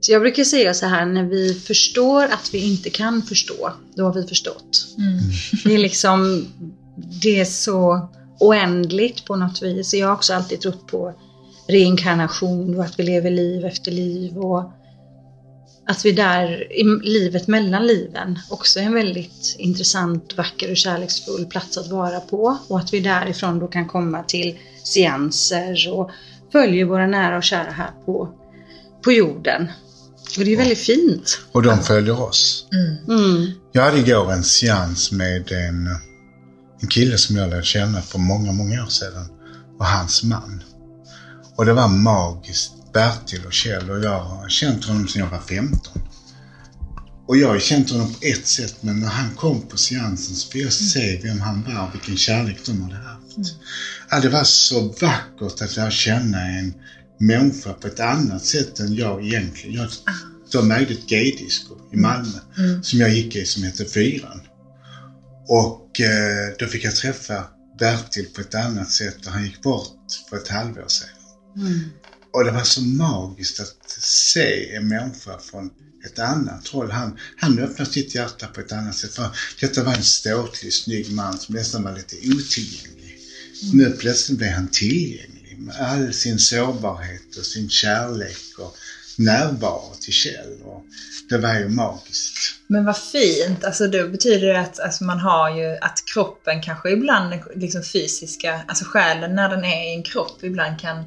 Så 0.00 0.12
jag 0.12 0.22
brukar 0.22 0.44
säga 0.44 0.74
så 0.74 0.86
här, 0.86 1.06
när 1.06 1.24
vi 1.24 1.54
förstår 1.54 2.24
att 2.24 2.50
vi 2.52 2.58
inte 2.58 2.90
kan 2.90 3.22
förstå, 3.22 3.72
då 3.96 4.04
har 4.04 4.12
vi 4.12 4.26
förstått. 4.26 4.86
Mm. 4.98 5.18
Det 5.64 5.74
är 5.74 5.78
liksom, 5.78 6.46
det 7.22 7.40
är 7.40 7.44
så 7.44 8.08
oändligt 8.40 9.24
på 9.24 9.36
något 9.36 9.62
vis. 9.62 9.94
Jag 9.94 10.06
har 10.06 10.14
också 10.14 10.34
alltid 10.34 10.60
trott 10.60 10.86
på 10.86 11.14
reinkarnation 11.68 12.78
och 12.78 12.84
att 12.84 12.98
vi 12.98 13.02
lever 13.02 13.30
liv 13.30 13.64
efter 13.64 13.90
liv 13.90 14.38
och 14.38 14.72
att 15.88 16.04
vi 16.04 16.12
där 16.12 16.72
i 16.72 16.84
livet 17.02 17.46
mellan 17.46 17.86
liven 17.86 18.38
också 18.50 18.80
är 18.80 18.84
en 18.84 18.94
väldigt 18.94 19.56
intressant, 19.58 20.34
vacker 20.36 20.70
och 20.70 20.76
kärleksfull 20.76 21.46
plats 21.46 21.78
att 21.78 21.90
vara 21.90 22.20
på 22.20 22.58
och 22.68 22.78
att 22.78 22.92
vi 22.92 23.00
därifrån 23.00 23.58
då 23.58 23.66
kan 23.66 23.88
komma 23.88 24.22
till 24.22 24.58
seanser 24.84 25.92
och 25.92 26.10
följer 26.52 26.84
våra 26.84 27.06
nära 27.06 27.36
och 27.36 27.42
kära 27.42 27.70
här 27.70 27.90
på, 28.06 28.28
på 29.04 29.12
jorden. 29.12 29.68
Och 30.38 30.44
det 30.44 30.52
är 30.52 30.56
väldigt 30.56 30.78
fint. 30.78 31.38
Och 31.52 31.62
de 31.62 31.82
följer 31.82 32.22
oss. 32.22 32.66
Mm. 32.72 33.20
Mm. 33.20 33.50
Jag 33.72 33.82
hade 33.82 33.98
igår 33.98 34.32
en 34.32 34.44
seans 34.44 35.12
med 35.12 35.52
en, 35.52 35.88
en 36.82 36.88
kille 36.88 37.18
som 37.18 37.36
jag 37.36 37.50
lärde 37.50 37.62
känna 37.62 38.02
för 38.02 38.18
många, 38.18 38.52
många 38.52 38.82
år 38.82 38.88
sedan. 38.88 39.28
Och 39.78 39.86
hans 39.86 40.22
man. 40.22 40.62
Och 41.56 41.66
det 41.66 41.72
var 41.72 41.88
magiskt. 41.88 42.72
Bertil 42.92 43.46
och 43.46 43.52
Kjell 43.52 43.90
och 43.90 44.00
jag 44.00 44.20
har 44.20 44.48
känt 44.48 44.84
honom 44.84 45.08
sedan 45.08 45.22
jag 45.22 45.30
var 45.30 45.40
15. 45.40 46.02
Och 47.26 47.36
jag 47.36 47.48
har 47.48 47.58
känt 47.58 47.90
honom 47.90 48.12
på 48.12 48.18
ett 48.20 48.46
sätt 48.46 48.74
men 48.80 49.00
när 49.00 49.08
han 49.08 49.34
kom 49.34 49.60
på 49.62 49.76
seansen 49.76 50.36
så 50.36 50.50
fick 50.50 50.64
jag 50.64 50.72
se 50.72 51.20
vem 51.22 51.40
han 51.40 51.62
var 51.62 51.82
och 51.88 51.94
vilken 51.94 52.16
kärlek 52.16 52.58
de 52.66 52.82
hade 52.82 52.96
haft. 52.96 53.36
Ja, 54.10 54.20
det 54.20 54.28
var 54.28 54.44
så 54.44 54.80
vackert 55.00 55.62
att 55.62 55.76
lära 55.76 55.90
känna 55.90 56.40
en 56.48 56.74
människa 57.20 57.72
på 57.72 57.86
ett 57.86 58.00
annat 58.00 58.44
sätt 58.44 58.80
än 58.80 58.94
jag 58.94 59.26
egentligen. 59.26 59.76
Jag, 59.76 59.88
de 60.52 60.70
ägde 60.70 60.92
ett 60.92 61.08
gaydisco 61.08 61.74
i 61.92 61.96
Malmö 61.96 62.38
Mm. 62.58 62.82
som 62.82 63.00
jag 63.00 63.10
gick 63.10 63.36
i 63.36 63.44
som 63.44 63.62
hette 63.62 63.84
Fyran. 63.84 64.40
Och 65.48 66.00
eh, 66.00 66.54
då 66.58 66.66
fick 66.66 66.84
jag 66.84 66.94
träffa 66.94 67.44
Bertil 67.78 68.26
på 68.34 68.40
ett 68.40 68.54
annat 68.54 68.90
sätt 68.90 69.26
och 69.26 69.32
han 69.32 69.44
gick 69.44 69.62
bort 69.62 69.96
för 70.30 70.36
ett 70.36 70.48
halvår 70.48 70.88
sedan. 70.88 71.08
Mm. 71.56 71.80
Och 72.32 72.44
det 72.44 72.50
var 72.50 72.62
så 72.62 72.80
magiskt 72.80 73.60
att 73.60 73.90
se 74.02 74.74
en 74.74 74.88
människa 74.88 75.38
från 75.38 75.70
ett 76.06 76.18
annat 76.18 76.68
håll. 76.68 76.90
Han, 76.90 77.18
han 77.36 77.58
öppnade 77.58 77.90
sitt 77.90 78.14
hjärta 78.14 78.46
på 78.46 78.60
ett 78.60 78.72
annat 78.72 78.94
sätt. 78.94 79.14
För 79.14 79.28
detta 79.60 79.84
var 79.84 79.94
en 79.94 80.02
ståtlig, 80.02 80.72
snygg 80.72 81.12
man 81.12 81.38
som 81.38 81.54
nästan 81.54 81.82
var 81.82 81.96
lite 81.96 82.16
otillgänglig. 82.16 83.18
Nu 83.72 83.90
plötsligt 83.90 84.38
blev 84.38 84.50
han 84.50 84.68
tillgänglig 84.68 85.58
med 85.58 85.76
all 85.76 86.12
sin 86.12 86.38
sårbarhet 86.38 87.36
och 87.38 87.46
sin 87.46 87.68
kärlek 87.68 88.58
och 88.58 88.76
närvaro 89.18 89.94
till 90.00 90.12
Kjell. 90.12 90.62
Och 90.62 90.84
det 91.28 91.38
var 91.38 91.54
ju 91.54 91.68
magiskt. 91.68 92.36
Men 92.66 92.84
vad 92.84 92.98
fint, 92.98 93.64
alltså 93.64 93.86
då 93.86 94.08
betyder 94.08 94.46
det 94.46 94.60
att 94.60 94.80
alltså 94.80 95.04
man 95.04 95.18
har 95.18 95.56
ju 95.56 95.76
att 95.80 96.02
kroppen 96.14 96.62
kanske 96.62 96.90
ibland, 96.90 97.34
liksom 97.54 97.82
fysiska, 97.82 98.60
alltså 98.68 98.84
själen 98.84 99.34
när 99.34 99.48
den 99.48 99.64
är 99.64 99.90
i 99.90 99.94
en 99.94 100.02
kropp 100.02 100.44
ibland 100.44 100.80
kan 100.80 101.04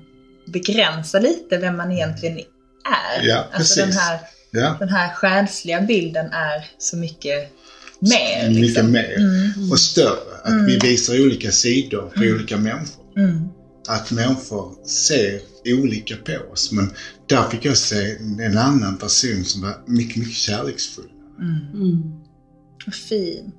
begränsa 0.52 1.20
lite 1.20 1.58
vem 1.58 1.78
man 1.78 1.92
egentligen 1.92 2.38
är. 2.38 3.24
Ja, 3.28 3.38
alltså 3.38 3.58
precis. 3.58 3.76
den 3.76 3.92
här, 3.92 4.20
Ja, 4.52 4.76
den 4.80 4.90
här 4.90 5.14
själsliga 5.14 5.82
bilden 5.82 6.26
är 6.32 6.66
så 6.78 6.98
mycket 6.98 7.50
mer. 8.00 8.50
mycket 8.50 8.62
Liksom. 8.62 8.92
mer. 8.92 9.18
Mm, 9.18 9.72
Och 9.72 9.80
större. 9.80 10.38
Att 10.44 10.50
Mm. 10.52 10.66
vi 10.66 10.78
visar 10.80 11.22
olika 11.26 11.52
sidor 11.52 12.10
på 12.16 12.22
olika 12.22 12.58
människor. 12.58 13.06
mm, 13.18 13.48
att 13.88 14.12
människor 14.12 14.86
ser 14.88 15.42
olika 15.66 16.16
på 16.16 16.52
oss. 16.52 16.72
Men 16.72 16.94
där 17.30 17.50
fick 17.50 17.66
jag 17.66 17.78
se 17.78 18.16
en 18.40 18.58
annan 18.58 18.98
person 18.98 19.46
som 19.46 19.62
var 19.62 19.84
mycket, 19.88 20.16
mycket 20.16 20.36
kärleksfull. 20.36 21.10
mm. 21.40 21.84
Mm. 21.84 22.02
Vad 22.86 22.96
fint. 22.96 23.56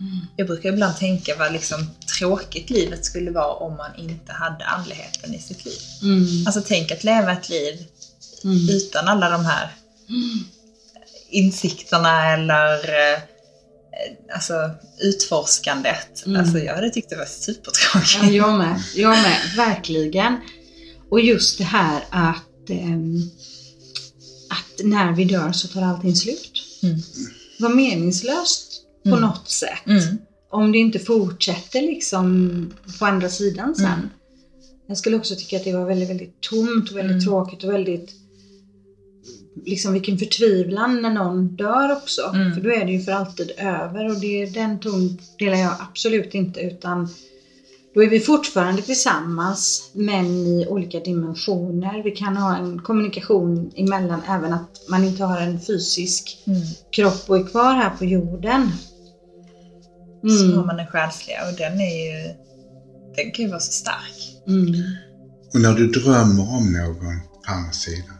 Mm. 0.00 0.26
Jag 0.36 0.46
brukar 0.46 0.72
ibland 0.72 0.96
tänka 0.96 1.36
vad 1.38 1.52
liksom 1.52 1.90
tråkigt 2.18 2.70
livet 2.70 3.04
skulle 3.04 3.30
vara 3.30 3.54
om 3.54 3.76
man 3.76 3.96
inte 3.96 4.32
hade 4.32 4.64
andligheten 4.64 5.34
i 5.34 5.38
sitt 5.38 5.64
liv. 5.64 5.78
Mm. 6.02 6.46
Alltså 6.46 6.62
tänk 6.66 6.90
att 6.90 7.04
leva 7.04 7.32
ett 7.32 7.48
liv 7.48 7.86
Mm. 8.44 8.68
utan 8.68 9.08
alla 9.08 9.30
de 9.30 9.44
här 9.44 9.70
insikterna 11.30 12.32
eller 12.32 12.74
eh, 12.88 13.20
alltså 14.34 14.70
utforskandet. 15.00 16.26
Mm. 16.26 16.40
Alltså 16.40 16.58
jag 16.58 16.74
hade 16.74 16.90
tyckt 16.90 17.10
det 17.10 17.16
var 17.16 17.24
supertråkigt. 17.24 18.18
Ja, 18.22 18.30
jag 18.30 18.58
med. 18.58 18.82
Jag 18.94 19.10
med, 19.10 19.38
verkligen. 19.56 20.36
Och 21.10 21.20
just 21.20 21.58
det 21.58 21.64
här 21.64 22.04
att, 22.10 22.70
ehm, 22.70 23.30
att 24.50 24.84
när 24.86 25.12
vi 25.12 25.24
dör 25.24 25.52
så 25.52 25.68
tar 25.68 25.82
allting 25.82 26.16
slut. 26.16 26.52
Mm. 26.82 27.02
Var 27.58 27.68
meningslöst 27.68 28.82
på 29.02 29.08
Mm. 29.08 29.20
något 29.20 29.48
sätt. 29.50 29.86
Mm. 29.86 30.18
Om 30.50 30.72
det 30.72 30.78
inte 30.78 30.98
fortsätter 30.98 31.82
liksom 31.82 32.70
på 32.98 33.06
andra 33.06 33.28
sidan 33.28 33.74
sen. 33.74 33.86
Mm. 33.86 34.08
Jag 34.86 34.98
skulle 34.98 35.16
också 35.16 35.34
tycka 35.34 35.56
att 35.56 35.64
det 35.64 35.72
var 35.72 35.84
väldigt, 35.86 36.10
väldigt 36.10 36.40
tomt 36.40 36.90
och 36.90 36.96
väldigt 36.96 37.12
Mm. 37.14 37.24
tråkigt 37.24 37.64
och 37.64 37.70
väldigt 37.72 38.10
liksom 39.66 39.92
vilken 39.92 40.18
förtvivlan 40.18 41.02
när 41.02 41.10
någon 41.10 41.56
dör 41.56 41.92
också. 41.92 42.22
Mm. 42.34 42.54
För 42.54 42.60
då 42.60 42.70
är 42.70 42.84
det 42.84 42.92
ju 42.92 43.02
för 43.02 43.12
alltid 43.12 43.50
över 43.58 44.08
och 44.10 44.20
det, 44.20 44.46
den 44.46 44.78
ton 44.80 45.18
delar 45.38 45.56
jag 45.56 45.72
absolut 45.90 46.34
inte 46.34 46.60
utan 46.60 47.08
då 47.94 48.02
är 48.02 48.08
vi 48.10 48.20
fortfarande 48.20 48.82
tillsammans 48.82 49.90
men 49.94 50.26
i 50.26 50.66
olika 50.68 51.00
dimensioner. 51.00 52.02
Vi 52.02 52.10
kan 52.10 52.36
ha 52.36 52.56
en 52.56 52.82
kommunikation 52.82 53.72
emellan 53.76 54.20
även 54.28 54.52
att 54.52 54.88
man 54.88 55.04
inte 55.04 55.24
har 55.24 55.40
en 55.40 55.60
fysisk 55.60 56.42
Mm. 56.46 56.60
kropp 56.92 57.24
och 57.26 57.36
är 57.36 57.44
kvar 57.46 57.74
här 57.74 57.90
på 57.90 58.04
jorden. 58.04 58.70
Så 60.22 60.44
har 60.44 60.52
Mm. 60.52 60.66
man 60.66 60.76
den 60.76 60.86
själsliga 60.86 61.48
och 61.48 61.54
den 61.56 61.80
är 61.80 61.96
ju, 62.06 62.34
den 63.16 63.30
kan 63.32 63.44
ju 63.44 63.48
vara 63.50 63.60
så 63.60 63.72
stark. 63.72 64.38
Mm. 64.46 64.74
Och 65.54 65.60
när 65.60 65.74
du 65.74 65.86
drömmer 65.86 66.52
om 66.56 66.72
någon 66.72 67.20
på 67.20 67.52
andra 67.52 67.72
sidan, 67.72 68.16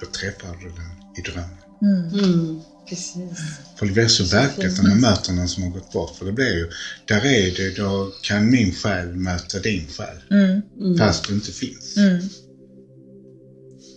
då 0.00 0.06
träffar 0.06 0.56
du 0.60 0.68
den 0.68 0.90
i 1.18 1.20
drömmen. 1.30 1.58
Mm. 1.82 2.24
Mm. 2.24 2.60
Precis. 2.88 3.38
För 3.78 3.86
det 3.86 3.92
blir 3.92 4.08
så 4.08 4.24
verkligt 4.24 4.82
när 4.82 4.88
man 4.88 5.00
möter 5.00 5.32
någon 5.32 5.48
som 5.48 5.62
har 5.62 5.70
gått 5.70 5.92
bort. 5.92 6.16
För 6.16 6.24
det 6.24 6.32
blir 6.32 6.54
ju, 6.58 6.70
där 7.08 7.26
är 7.26 7.56
det, 7.56 7.76
då 7.76 8.12
kan 8.22 8.50
min 8.50 8.72
själ 8.72 9.16
möta 9.16 9.58
din 9.58 9.86
själ. 9.86 10.16
Mm. 10.30 10.62
Mm. 10.80 10.98
Fast 10.98 11.28
du 11.28 11.34
inte 11.34 11.52
finns. 11.52 11.96
Mm. 11.96 12.22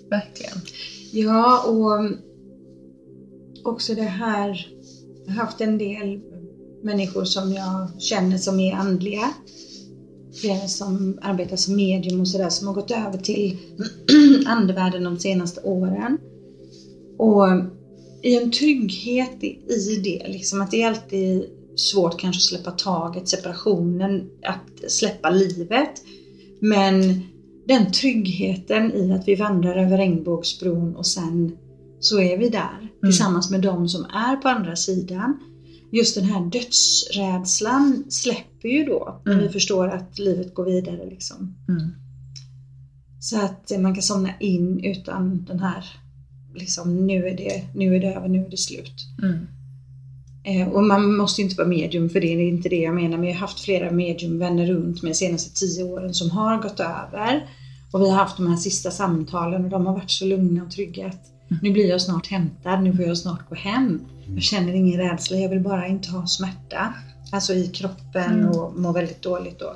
Verkligen. 0.09 0.61
Ja, 1.11 1.61
och 1.61 2.11
också 3.63 3.95
det 3.95 4.01
här. 4.03 4.67
Jag 5.25 5.33
har 5.33 5.45
haft 5.45 5.61
en 5.61 5.77
del 5.77 6.21
människor 6.83 7.25
som 7.25 7.53
jag 7.53 8.01
känner 8.01 8.37
som 8.37 8.59
är 8.59 8.73
andliga. 8.73 9.33
Som 10.67 11.19
arbetar 11.21 11.57
som 11.57 11.75
medium 11.75 12.21
och 12.21 12.27
sådär 12.27 12.49
som 12.49 12.67
har 12.67 12.73
gått 12.73 12.91
över 12.91 13.17
till 13.17 13.57
andevärlden 14.45 15.03
de 15.03 15.19
senaste 15.19 15.61
åren. 15.61 16.17
Och 17.17 17.45
i 18.23 18.35
en 18.35 18.51
trygghet 18.51 19.43
i 19.43 20.01
det, 20.03 20.27
liksom 20.27 20.61
att 20.61 20.71
det 20.71 20.81
är 20.81 20.87
alltid 20.87 21.45
svårt 21.75 22.19
kanske 22.19 22.39
att 22.39 22.43
släppa 22.43 22.71
taget, 22.71 23.29
separationen, 23.29 24.29
att 24.43 24.91
släppa 24.91 25.29
livet. 25.29 26.01
Men 26.59 27.21
den 27.67 27.91
tryggheten 27.91 28.91
i 28.91 29.11
att 29.11 29.27
vi 29.27 29.35
vandrar 29.35 29.77
över 29.77 29.97
regnbågsbron 29.97 30.95
och 30.95 31.05
sen 31.05 31.57
så 31.99 32.19
är 32.19 32.37
vi 32.37 32.49
där 32.49 32.89
tillsammans 33.03 33.51
med 33.51 33.61
de 33.61 33.89
som 33.89 34.05
är 34.05 34.35
på 34.35 34.47
andra 34.47 34.75
sidan. 34.75 35.39
Just 35.91 36.15
den 36.15 36.25
här 36.25 36.41
dödsrädslan 36.45 38.03
släpper 38.09 38.69
ju 38.69 38.85
då 38.85 39.21
när 39.25 39.33
Mm. 39.33 39.45
vi 39.45 39.51
förstår 39.51 39.87
att 39.87 40.19
livet 40.19 40.53
går 40.53 40.65
vidare. 40.65 41.09
Liksom. 41.09 41.55
Mm. 41.69 41.81
Så 43.19 43.41
att 43.41 43.71
man 43.79 43.93
kan 43.93 44.03
somna 44.03 44.29
in 44.39 44.83
utan 44.83 45.45
den 45.45 45.59
här, 45.59 45.85
liksom 46.55 47.07
nu 47.07 47.27
är 47.27 47.37
det, 47.37 47.63
nu 47.75 47.95
är 47.95 47.99
det 47.99 48.13
över, 48.13 48.27
nu 48.27 48.45
är 48.45 48.49
det 48.49 48.57
slut. 48.57 48.93
Mm. 49.23 49.47
Eh, 50.43 50.67
och 50.67 50.83
man 50.83 51.15
måste 51.17 51.41
inte 51.41 51.55
vara 51.55 51.67
medium 51.67 52.09
för 52.09 52.21
det, 52.21 52.35
det 52.35 52.41
är 52.41 52.49
inte 52.49 52.69
det 52.69 52.81
jag 52.81 52.95
menar. 52.95 53.17
Men 53.17 53.27
jag 53.27 53.35
har 53.35 53.39
haft 53.41 53.59
flera 53.59 53.91
mediumvänner 53.91 54.65
runt 54.65 55.01
mig 55.03 55.11
de 55.11 55.15
senaste 55.17 55.59
tio 55.59 55.83
åren 55.83 56.13
som 56.13 56.29
har 56.31 56.61
gått 56.61 56.79
över. 56.79 57.45
Och 57.91 58.01
vi 58.01 58.09
har 58.09 58.17
haft 58.17 58.37
de 58.37 58.47
här 58.47 58.57
sista 58.57 58.91
samtalen 58.91 59.63
och 59.63 59.69
de 59.69 59.85
har 59.85 59.93
varit 59.93 60.11
så 60.11 60.25
lugna 60.25 60.63
och 60.63 60.71
trygga 60.71 61.07
att 61.07 61.27
nu 61.61 61.71
blir 61.71 61.89
jag 61.89 62.01
snart 62.01 62.27
hämtad, 62.27 62.83
nu 62.83 62.95
får 62.95 63.05
jag 63.05 63.17
snart 63.17 63.49
gå 63.49 63.55
hem. 63.55 64.01
Jag 64.35 64.43
känner 64.43 64.73
ingen 64.73 64.99
rädsla, 64.99 65.37
jag 65.37 65.49
vill 65.49 65.59
bara 65.59 65.87
inte 65.87 66.09
ha 66.09 66.27
smärta. 66.27 66.93
Alltså 67.31 67.53
i 67.53 67.67
kroppen 67.67 68.31
Mm. 68.31 68.49
och 68.49 68.79
må 68.79 68.91
väldigt 68.91 69.21
dåligt 69.21 69.59
då. 69.59 69.75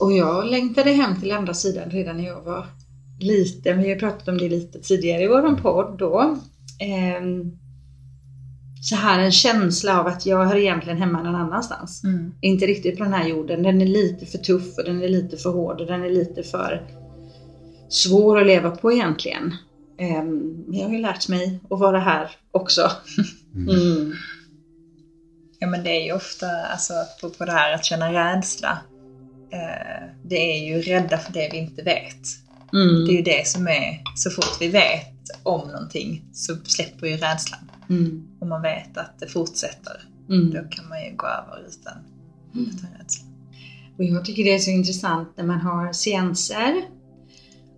Och 0.00 0.12
jag 0.12 0.46
längtade 0.46 0.90
hem 0.90 1.20
till 1.20 1.32
andra 1.32 1.54
sidan 1.54 1.90
redan 1.90 2.16
när 2.16 2.24
jag 2.24 2.40
var 2.42 2.66
liten. 3.20 3.82
Vi 3.82 3.90
har 3.90 3.98
pratat 3.98 4.28
om 4.28 4.38
det 4.38 4.48
lite 4.48 4.78
tidigare 4.78 5.22
i 5.22 5.28
vår 5.28 5.56
podd 5.56 5.98
då. 5.98 6.38
Ehm, 6.80 7.52
så 8.80 8.96
här 8.96 9.18
en 9.18 9.32
känsla 9.32 10.00
av 10.00 10.06
att 10.06 10.26
jag 10.26 10.44
hör 10.44 10.56
egentligen 10.56 10.98
hemma 10.98 11.22
någon 11.22 11.34
annanstans. 11.34 12.04
Mm. 12.04 12.32
Inte 12.40 12.66
riktigt 12.66 12.98
på 12.98 13.04
den 13.04 13.12
här 13.12 13.28
jorden. 13.28 13.62
Den 13.62 13.80
är 13.80 13.86
lite 13.86 14.26
för 14.26 14.38
tuff 14.38 14.78
och 14.78 14.84
den 14.84 15.02
är 15.02 15.08
lite 15.08 15.36
för 15.36 15.50
hård 15.50 15.80
och 15.80 15.86
den 15.86 16.02
är 16.04 16.10
lite 16.10 16.42
för 16.42 16.86
svår 17.88 18.40
att 18.40 18.46
leva 18.46 18.70
på 18.70 18.92
egentligen. 18.92 19.54
Ehm, 19.98 20.64
Men 20.66 20.78
jag 20.78 20.86
har 20.86 20.92
ju 20.94 20.98
lärt 21.00 21.28
mig 21.28 21.60
att 21.70 21.78
vara 21.78 22.00
här 22.00 22.30
också. 22.50 22.90
Mm. 23.54 24.12
Ja 25.58 25.66
men 25.66 25.84
det 25.84 25.90
är 25.90 26.04
ju 26.04 26.12
ofta, 26.12 26.46
alltså 26.72 26.92
på, 27.20 27.30
på 27.30 27.44
det 27.44 27.52
här 27.52 27.72
att 27.74 27.84
känna 27.84 28.12
rädsla. 28.12 28.78
Eh, 29.52 30.08
det 30.24 30.36
är 30.36 30.66
ju 30.68 30.82
rädda 30.82 31.18
för 31.18 31.32
det 31.32 31.48
vi 31.52 31.58
inte 31.58 31.82
vet. 31.82 32.22
Det 32.72 32.78
är 32.78 32.82
Mm. 32.82 33.16
ju 33.16 33.22
det 33.22 33.46
som 33.46 33.68
är, 33.68 34.02
så 34.16 34.30
fort 34.30 34.56
vi 34.60 34.68
vet 34.68 35.14
om 35.42 35.68
någonting 35.68 36.24
så 36.32 36.56
släpper 36.64 37.06
ju 37.06 37.16
rädslan. 37.16 37.70
Mm. 37.90 38.28
Och 38.40 38.46
man 38.46 38.62
vet 38.62 38.96
att 38.98 39.18
det 39.18 39.26
fortsätter. 39.28 40.02
Mm. 40.28 40.50
Då 40.50 40.62
kan 40.70 40.88
man 40.88 41.04
ju 41.04 41.16
gå 41.16 41.26
över 41.26 41.66
utan, 41.68 41.98
utan 42.54 42.90
rädsla. 42.98 43.26
Och 43.98 44.04
jag 44.04 44.24
tycker 44.24 44.44
det 44.44 44.54
är 44.54 44.58
så 44.58 44.70
intressant 44.70 45.28
när 45.36 45.44
man 45.44 45.60
har 45.60 45.92
seanser 45.92 46.82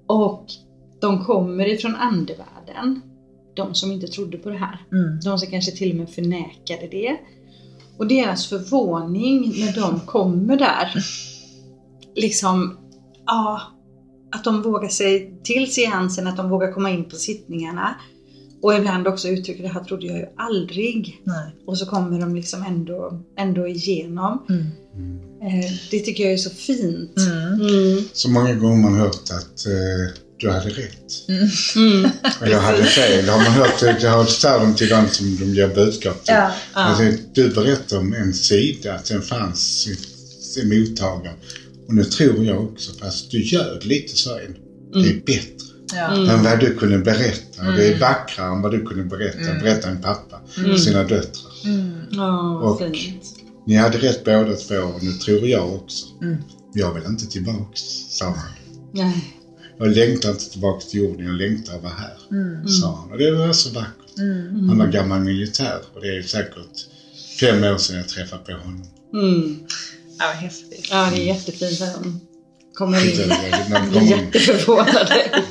och 0.06 0.46
de 1.00 1.24
kommer 1.24 1.68
ifrån 1.68 1.96
andevärlden. 1.96 3.00
De 3.54 3.74
som 3.74 3.92
inte 3.92 4.06
trodde 4.06 4.38
på 4.38 4.50
det 4.50 4.56
här. 4.56 4.86
Mm. 4.92 5.20
De 5.20 5.38
som 5.38 5.50
kanske 5.50 5.72
till 5.72 5.90
och 5.90 5.96
med 5.96 6.10
förnekade 6.10 6.88
det. 6.90 7.16
Och 7.96 8.06
deras 8.06 8.46
förvåning 8.46 9.40
när 9.40 9.80
de 9.80 10.00
kommer 10.00 10.56
där. 10.56 11.04
Liksom, 12.14 12.76
ja, 13.26 13.60
att 14.32 14.44
de 14.44 14.62
vågar 14.62 14.88
sig 14.88 15.40
till 15.42 15.72
seansen, 15.72 16.26
att 16.26 16.36
de 16.36 16.50
vågar 16.50 16.72
komma 16.72 16.90
in 16.90 17.04
på 17.04 17.16
sittningarna. 17.16 17.94
Och 18.62 18.74
ibland 18.74 19.08
också 19.08 19.28
uttrycker 19.28 19.62
det 19.62 19.68
här 19.68 19.84
trodde 19.84 20.06
jag 20.06 20.18
ju 20.18 20.26
aldrig. 20.36 21.20
Nej. 21.24 21.54
Och 21.66 21.78
så 21.78 21.86
kommer 21.86 22.20
de 22.20 22.34
liksom 22.34 22.62
ändå, 22.62 23.22
ändå 23.38 23.68
igenom. 23.68 24.46
Mm. 24.48 24.66
Eh, 25.42 25.70
det 25.90 26.00
tycker 26.00 26.24
jag 26.24 26.32
är 26.32 26.36
så 26.36 26.50
fint. 26.50 27.16
Mm. 27.16 27.60
Mm. 27.60 28.04
Så 28.12 28.30
många 28.30 28.54
gånger 28.54 28.82
har 28.82 28.90
man 28.90 29.00
hört 29.00 29.30
att 29.30 29.66
eh, 29.66 30.29
du 30.40 30.50
hade 30.50 30.68
rätt. 30.70 31.28
Mm. 31.76 32.10
Och 32.40 32.48
jag 32.48 32.60
hade 32.60 32.84
fel. 32.84 33.28
Har 33.28 33.36
man 33.38 33.46
hört 33.52 33.80
det, 33.80 33.98
jag 34.02 34.10
har 34.10 34.24
sagt 34.24 34.60
dem 34.62 34.74
till 34.74 34.88
de 34.88 35.08
som 35.08 35.36
de 35.36 35.44
ger 35.44 35.68
budskap 35.68 36.24
till. 36.24 36.34
Ja. 36.34 36.50
Ja. 36.74 36.80
Alltså, 36.80 37.22
du 37.34 37.48
berättar 37.48 37.98
om 37.98 38.14
en 38.14 38.34
sida, 38.34 38.94
att 38.94 39.04
den 39.04 39.22
fanns 39.22 39.86
i, 39.88 39.96
i 40.60 40.64
mottagaren. 40.64 41.36
Och 41.88 41.94
nu 41.94 42.04
tror 42.04 42.44
jag 42.44 42.64
också, 42.64 42.92
fast 43.00 43.30
du 43.30 43.42
gör 43.44 43.80
lite 43.82 44.16
så 44.16 44.38
än. 44.38 44.56
Det 44.92 45.08
är 45.08 45.22
bättre 45.26 45.66
Ja. 45.94 46.14
Mm. 46.14 46.28
än 46.30 46.42
vad 46.44 46.60
du 46.60 46.74
kunde 46.74 46.98
berätta. 46.98 47.66
Och 47.68 47.72
det 47.72 47.86
är 47.88 47.98
vackrare 48.00 48.52
än 48.52 48.62
vad 48.62 48.72
du 48.72 48.86
kunde 48.86 49.04
berätta. 49.04 49.54
Berätta 49.60 49.88
en 49.88 50.00
pappa 50.02 50.40
för 50.50 50.76
sina 50.76 51.02
döttrar. 51.04 51.52
Mm. 51.64 51.92
Ja, 52.10 52.58
Och- 52.62 52.78
fint. 52.78 53.22
Ni 53.66 53.74
hade 53.76 53.98
rätt 53.98 54.24
båda 54.24 54.56
två 54.56 54.74
och 54.76 55.02
nu 55.04 55.12
tror 55.12 55.46
jag 55.46 55.74
också. 55.74 56.06
Mm. 56.22 56.36
Jag 56.74 56.94
vill 56.94 57.04
inte 57.04 57.26
tillbaks, 57.26 57.80
sa 58.10 58.24
han. 58.24 58.36
Nej. 58.92 59.34
Jag 59.82 59.96
längtar 59.96 60.30
inte 60.30 60.50
tillbaks 60.50 60.86
till 60.86 61.00
jorden, 61.00 61.26
jag 61.26 61.34
längtar 61.34 61.76
att 61.76 61.82
vara 61.82 61.92
här, 61.92 62.16
Mm. 62.30 62.68
sa 62.68 62.96
han. 63.00 63.12
Och 63.12 63.18
det 63.18 63.30
var 63.30 63.52
så 63.52 63.70
vackert. 63.70 64.18
Mm. 64.18 64.68
Han 64.68 64.78
var 64.78 64.86
gammal 64.86 65.20
militär 65.20 65.78
och 65.94 66.00
det 66.00 66.16
är 66.16 66.22
säkert 66.22 66.86
fem 67.40 67.64
år 67.64 67.78
sedan 67.78 67.96
jag 67.96 68.08
träffade 68.08 68.42
på 68.44 68.52
honom. 68.52 68.84
Mm. 69.12 69.58
Ja, 70.18 70.26
vad 70.26 70.36
häftigt. 70.36 70.86
Ja, 70.90 71.08
det 71.14 71.20
är 71.22 71.26
jättefint 71.26 71.80
när 71.80 71.92
de 71.92 72.20
kommer 72.74 73.20
in. 73.20 73.28
de 73.70 73.90
Blir 73.90 74.02
jätteförvånade. 74.18 75.42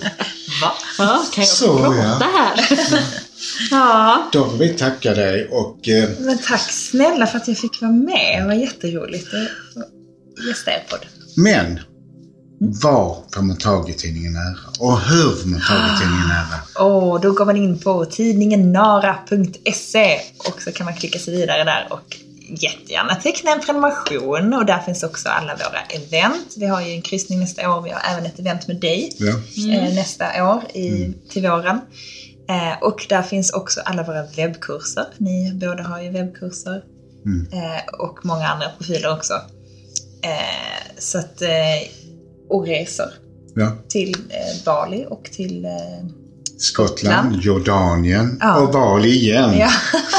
Va? 0.61 0.71
Ja, 0.97 1.25
kan 1.33 1.43
jag 1.43 1.47
Så, 1.47 1.77
prata 1.77 1.95
ja. 2.21 2.29
här? 2.33 2.79
Ja. 3.71 4.29
Då 4.33 4.49
får 4.49 4.57
vi 4.57 4.69
tacka 4.69 5.13
dig 5.13 5.47
och 5.47 5.87
eh, 5.89 6.09
Men 6.19 6.37
tack 6.37 6.71
snälla 6.71 7.27
för 7.27 7.37
att 7.37 7.47
jag 7.47 7.57
fick 7.57 7.81
vara 7.81 7.91
med. 7.91 8.41
Det 8.41 8.45
var 8.47 8.53
jätteroligt 8.53 9.27
att 9.33 10.47
gästa 10.47 10.71
er 10.71 10.83
podd. 10.89 11.05
Men, 11.35 11.79
var 12.59 13.17
får 13.33 13.41
man 13.41 13.57
tag 13.57 13.89
i 13.89 13.93
tidningen 13.93 14.33
Nära? 14.33 14.55
Och 14.79 14.99
hur 14.99 15.35
får 15.35 15.47
man 15.49 15.59
tag 15.59 15.77
i 15.77 15.99
tidningen 15.99 16.27
Nära? 16.27 16.85
Och 16.85 17.21
då 17.21 17.31
går 17.31 17.45
man 17.45 17.57
in 17.57 17.79
på 17.79 18.05
tidningennara.se 18.05 20.19
och 20.37 20.61
så 20.61 20.71
kan 20.71 20.85
man 20.85 20.93
klicka 20.95 21.19
sig 21.19 21.35
vidare 21.35 21.63
där 21.63 21.87
och 21.89 22.17
jättegärna 22.49 23.15
teckna 23.15 23.51
en 23.51 23.61
prenumeration 23.61 24.53
och 24.53 24.65
där 24.65 24.79
finns 24.79 25.03
också 25.03 25.29
alla 25.29 25.55
våra 25.55 25.79
event. 25.89 26.53
Vi 26.57 26.65
har 26.65 26.81
ju 26.81 26.91
en 26.91 27.01
kryssning 27.01 27.39
nästa 27.39 27.75
år, 27.75 27.81
vi 27.81 27.89
har 27.89 28.01
även 28.13 28.25
ett 28.25 28.39
event 28.39 28.67
med 28.67 28.79
dig 28.79 29.15
Ja. 29.17 29.33
eh, 29.73 29.93
nästa 29.93 30.53
år 30.53 30.63
i, 30.73 31.13
till 31.29 31.41
våren. 31.41 31.79
Eh, 32.49 32.73
och 32.81 33.05
där 33.09 33.21
finns 33.21 33.51
också 33.53 33.81
alla 33.85 34.03
våra 34.03 34.23
webbkurser. 34.23 35.05
Ni 35.17 35.51
båda 35.53 35.83
har 35.83 36.01
ju 36.01 36.09
webbkurser. 36.09 36.83
Mm. 37.25 37.47
Eh, 37.53 37.81
och 37.99 38.19
många 38.25 38.47
andra 38.47 38.65
profiler 38.77 39.13
också. 39.13 39.33
Eh, 40.23 40.93
så 40.97 41.17
att, 41.17 41.41
och 42.49 42.67
resor 42.67 43.07
ja. 43.55 43.71
till 43.89 44.09
eh, 44.29 44.63
Bali 44.65 45.05
och 45.09 45.23
till 45.23 45.65
eh, 45.65 45.71
Skottland, 46.57 47.31
Land. 47.31 47.43
Jordanien 47.43 48.37
Ja. 48.41 48.59
och 48.61 48.71
Bali 48.73 49.09
igen. 49.09 49.57
Ja. 49.57 49.69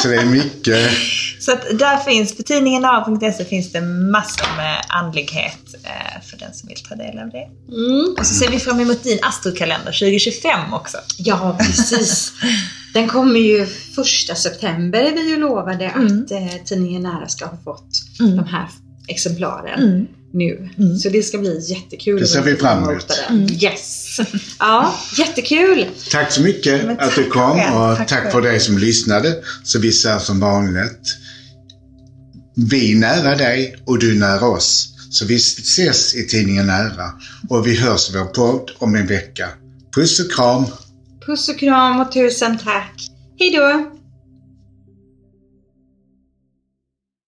Så 0.02 0.08
det 0.08 0.16
är 0.16 0.24
mycket. 0.26 0.90
Så 1.40 1.52
att 1.52 1.78
där 1.78 1.96
finns, 1.96 2.36
på 2.36 2.42
tidningen 2.42 2.82
nara.se 2.82 3.44
finns 3.44 3.72
det 3.72 3.80
massor 3.80 4.56
med 4.56 4.84
andlighet 4.88 5.74
eh, 5.84 6.22
för 6.22 6.36
den 6.36 6.54
som 6.54 6.68
vill 6.68 6.82
ta 6.88 6.94
del 6.94 7.18
av 7.18 7.30
det. 7.30 7.48
Mm. 7.76 8.14
Och 8.18 8.26
så 8.26 8.34
ser 8.34 8.50
vi 8.50 8.58
fram 8.58 8.80
emot 8.80 9.02
din 9.02 9.18
astrokalender 9.22 9.92
2025 9.92 10.74
också. 10.74 10.98
ja, 11.18 11.56
precis. 11.58 12.32
Den 12.94 13.08
kommer 13.08 13.40
ju 13.40 13.66
första 13.66 14.34
september 14.34 14.98
är 15.02 15.12
vi 15.12 15.30
ju 15.30 15.36
lovade 15.36 15.84
Mm. 15.84 16.06
att 16.24 16.30
eh, 16.30 16.64
tidningen 16.64 17.02
Nära 17.02 17.28
ska 17.28 17.44
ha 17.46 17.56
fått 17.64 17.88
Mm. 18.20 18.36
de 18.36 18.44
här 18.46 18.68
exemplaren 19.08 19.82
Mm. 19.82 20.06
Nu. 20.32 20.68
Mm. 20.78 20.96
Så 20.98 21.08
det 21.08 21.22
ska 21.22 21.38
bli 21.38 21.60
jättekul. 21.68 22.20
Det 22.20 22.26
ser 22.26 22.40
att 22.40 22.46
vi 22.46 22.56
fram 22.56 22.84
emot. 22.84 23.06
Mm. 23.28 23.46
Yes! 23.50 24.16
Ja, 24.58 24.94
jättekul! 25.18 25.86
Tack 26.10 26.32
så 26.32 26.42
mycket 26.42 26.84
Men 26.84 27.00
att 27.00 27.14
du 27.14 27.24
kom 27.24 27.58
själv. 27.58 27.76
och 27.76 27.96
Tack 27.96 28.08
tack, 28.08 28.32
för 28.32 28.42
dig 28.42 28.60
som 28.60 28.78
lyssnade. 28.78 29.34
Så 29.64 29.78
vi 29.78 29.92
säger 29.92 30.18
som 30.18 30.40
vanligt. 30.40 31.16
Vi 32.54 32.92
är 32.92 32.96
nära 32.96 33.36
dig 33.36 33.76
och 33.84 33.98
du 33.98 34.10
är 34.10 34.18
nära 34.18 34.46
oss. 34.46 34.94
Så 35.10 35.26
vi 35.26 35.36
ses 35.36 36.14
i 36.14 36.26
tidningen 36.26 36.66
Nära 36.66 37.12
och 37.48 37.66
vi 37.66 37.76
hörs 37.76 38.10
i 38.10 38.12
vår 38.18 38.24
podd 38.24 38.70
om 38.78 38.94
en 38.94 39.06
vecka. 39.06 39.48
Puss 39.94 40.20
och 40.20 40.32
kram! 40.32 40.64
Puss 41.26 41.48
och 41.48 41.58
kram 41.58 42.00
och 42.00 42.12
tusen 42.12 42.58
tack! 42.58 42.94
Hejdå! 43.38 43.99